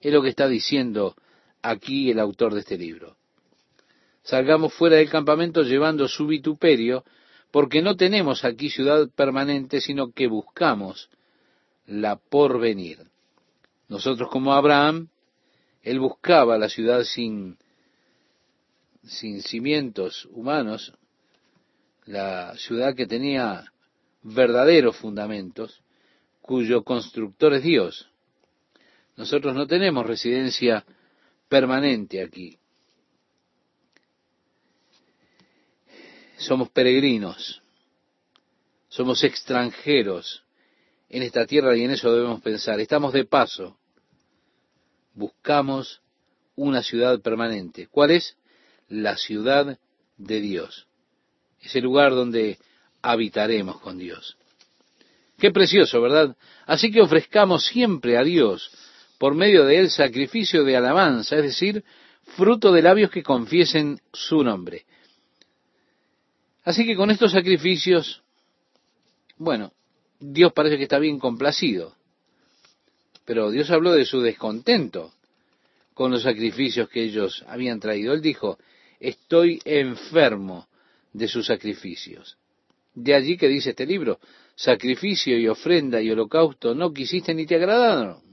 [0.00, 1.16] Es lo que está diciendo
[1.60, 3.16] aquí el autor de este libro.
[4.22, 7.04] Salgamos fuera del campamento llevando su vituperio,
[7.52, 11.10] porque no tenemos aquí ciudad permanente, sino que buscamos
[11.86, 12.98] la porvenir.
[13.88, 15.08] Nosotros como Abraham,
[15.82, 17.58] él buscaba la ciudad sin,
[19.04, 20.94] sin cimientos humanos,
[22.06, 23.70] la ciudad que tenía
[24.22, 25.82] verdaderos fundamentos,
[26.40, 28.08] cuyo constructor es Dios.
[29.16, 30.86] Nosotros no tenemos residencia
[31.50, 32.58] permanente aquí.
[36.42, 37.62] Somos peregrinos,
[38.88, 40.42] somos extranjeros
[41.08, 42.80] en esta tierra y en eso debemos pensar.
[42.80, 43.76] Estamos de paso,
[45.14, 46.00] buscamos
[46.56, 47.86] una ciudad permanente.
[47.86, 48.36] ¿Cuál es?
[48.88, 49.78] La ciudad
[50.16, 50.88] de Dios.
[51.60, 52.58] Ese lugar donde
[53.02, 54.36] habitaremos con Dios.
[55.38, 56.36] Qué precioso, ¿verdad?
[56.66, 58.68] Así que ofrezcamos siempre a Dios
[59.18, 61.84] por medio de él sacrificio de alabanza, es decir,
[62.36, 64.86] fruto de labios que confiesen su nombre.
[66.64, 68.22] Así que con estos sacrificios,
[69.36, 69.72] bueno,
[70.20, 71.94] Dios parece que está bien complacido,
[73.24, 75.12] pero Dios habló de su descontento
[75.94, 78.12] con los sacrificios que ellos habían traído.
[78.12, 78.58] Él dijo,
[79.00, 80.68] estoy enfermo
[81.12, 82.36] de sus sacrificios.
[82.94, 84.20] De allí que dice este libro,
[84.54, 88.32] sacrificio y ofrenda y holocausto no quisiste ni te agradaron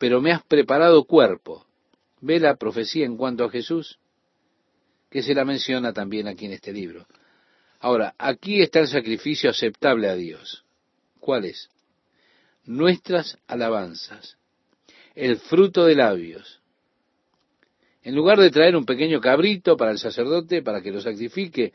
[0.00, 1.66] pero me has preparado cuerpo.
[2.22, 3.98] ¿Ve la profecía en cuanto a Jesús?
[5.10, 7.06] Que se la menciona también aquí en este libro.
[7.80, 10.64] Ahora, aquí está el sacrificio aceptable a Dios.
[11.18, 11.70] ¿Cuál es?
[12.64, 14.36] Nuestras alabanzas,
[15.14, 16.60] el fruto de labios.
[18.02, 21.72] En lugar de traer un pequeño cabrito para el sacerdote, para que lo sacrifique,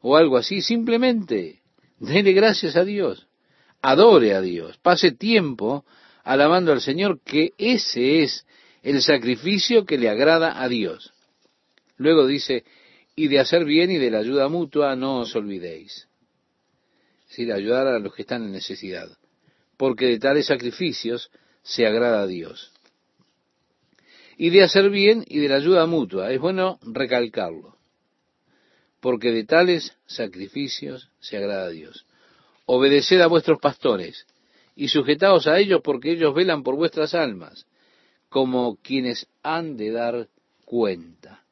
[0.00, 1.62] o algo así, simplemente
[1.98, 3.28] dele gracias a Dios,
[3.80, 5.84] adore a Dios, pase tiempo
[6.24, 8.44] alabando al Señor, que ese es
[8.82, 11.12] el sacrificio que le agrada a Dios.
[11.96, 12.64] Luego dice,
[13.16, 16.08] y de hacer bien y de la ayuda mutua no os olvidéis.
[17.22, 19.08] Es decir, ayudar a los que están en necesidad,
[19.76, 21.30] porque de tales sacrificios
[21.62, 22.72] se agrada a Dios.
[24.36, 27.76] Y de hacer bien y de la ayuda mutua, es bueno recalcarlo,
[29.00, 32.06] porque de tales sacrificios se agrada a Dios.
[32.66, 34.26] Obedeced a vuestros pastores
[34.74, 37.66] y sujetaos a ellos porque ellos velan por vuestras almas,
[38.28, 40.28] como quienes han de dar
[40.64, 41.43] cuenta,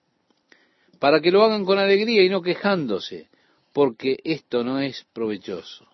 [1.03, 3.29] para que lo hagan con alegría y no quejándose,
[3.73, 5.85] porque esto no es provechoso.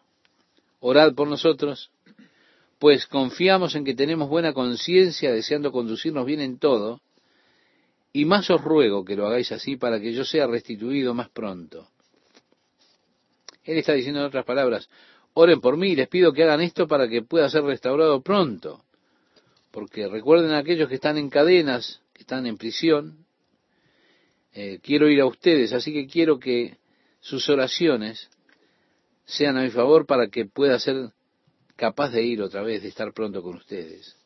[0.81, 1.91] Orad por nosotros,
[2.79, 7.01] pues confiamos en que tenemos buena conciencia, deseando conducirnos bien en todo,
[8.13, 11.89] y más os ruego que lo hagáis así para que yo sea restituido más pronto.
[13.65, 14.91] Él está diciendo en otras palabras,
[15.33, 18.85] oren por mí y les pido que hagan esto para que pueda ser restaurado pronto.
[19.71, 23.25] Porque recuerden a aquellos que están en cadenas, que están en prisión,
[24.61, 26.79] eh, quiero ir a ustedes, así que quiero que
[27.21, 28.29] sus oraciones
[29.25, 31.13] sean a mi favor para que pueda ser
[31.77, 34.17] capaz de ir otra vez, de estar pronto con ustedes.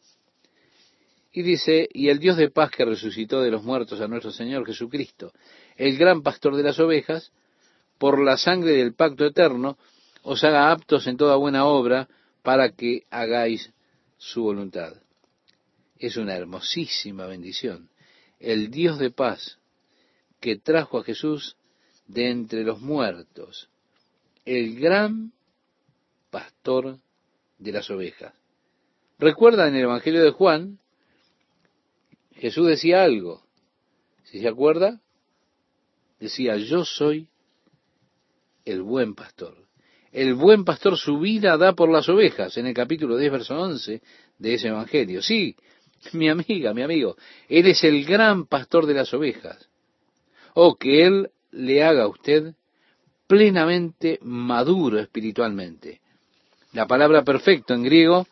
[1.33, 4.65] Y dice, y el Dios de paz que resucitó de los muertos a nuestro Señor
[4.65, 5.35] Jesucristo,
[5.77, 7.31] el gran pastor de las ovejas,
[7.99, 9.77] por la sangre del pacto eterno,
[10.23, 12.09] os haga aptos en toda buena obra
[12.43, 13.71] para que hagáis
[14.17, 14.95] su voluntad.
[15.99, 17.91] Es una hermosísima bendición.
[18.41, 19.59] El Dios de paz
[20.43, 21.57] que trajo a Jesús
[22.09, 23.71] de entre los muertos,
[24.45, 25.33] el gran
[26.31, 26.99] pastor
[27.59, 28.35] de las ovejas.
[29.21, 30.81] Recuerda en el Evangelio de Juan,
[32.35, 33.45] Jesús decía algo,
[34.25, 35.01] si se acuerda,
[36.19, 37.29] decía, yo soy
[38.65, 39.57] el buen pastor.
[40.11, 44.03] El buen pastor su vida da por las ovejas, en el capítulo 10, verso 11
[44.39, 45.23] de ese Evangelio.
[45.23, 45.55] Sí,
[46.13, 47.17] mi amiga, mi amigo,
[47.49, 49.69] Él es el gran pastor de las ovejas.
[50.55, 52.55] O que Él le haga a usted
[53.27, 56.01] plenamente maduro espiritualmente.
[56.73, 58.27] La palabra perfecto en griego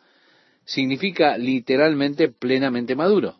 [0.65, 3.35] significa literalmente plenamente maduro.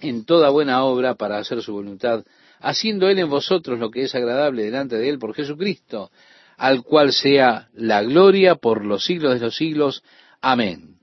[0.00, 2.24] En toda buena obra para hacer su voluntad,
[2.60, 6.10] haciendo Él en vosotros lo que es agradable delante de Él por Jesucristo,
[6.56, 10.02] al cual sea la gloria por los siglos de los siglos.
[10.40, 10.96] Amén.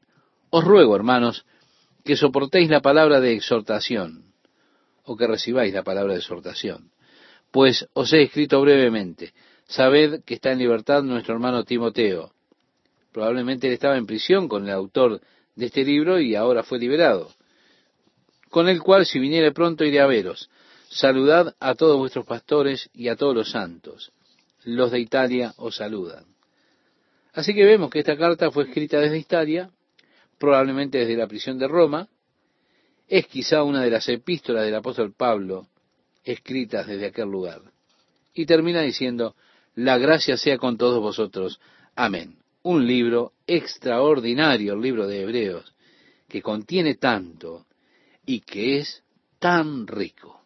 [0.50, 1.46] Os ruego, hermanos,
[2.04, 4.33] que soportéis la palabra de exhortación,
[5.04, 6.92] o que recibáis la palabra de exhortación.
[7.52, 9.34] Pues os he escrito brevemente,
[9.68, 12.32] sabed que está en libertad nuestro hermano Timoteo.
[13.12, 15.22] Probablemente él estaba en prisión con el autor
[15.56, 17.32] de este libro y ahora fue liberado,
[18.50, 20.50] con el cual si viniere pronto iré a veros
[20.94, 24.12] Saludad a todos vuestros pastores y a todos los santos.
[24.64, 26.24] Los de Italia os saludan.
[27.34, 29.72] Así que vemos que esta carta fue escrita desde Italia,
[30.38, 32.10] probablemente desde la prisión de Roma.
[33.08, 35.68] Es quizá una de las epístolas del apóstol Pablo
[36.24, 37.62] escritas desde aquel lugar.
[38.34, 39.36] Y termina diciendo,
[39.76, 41.60] la gracia sea con todos vosotros.
[41.96, 42.38] Amén.
[42.64, 45.74] Un libro extraordinario, el libro de Hebreos,
[46.28, 47.66] que contiene tanto
[48.26, 49.04] y que es
[49.40, 50.43] tan rico.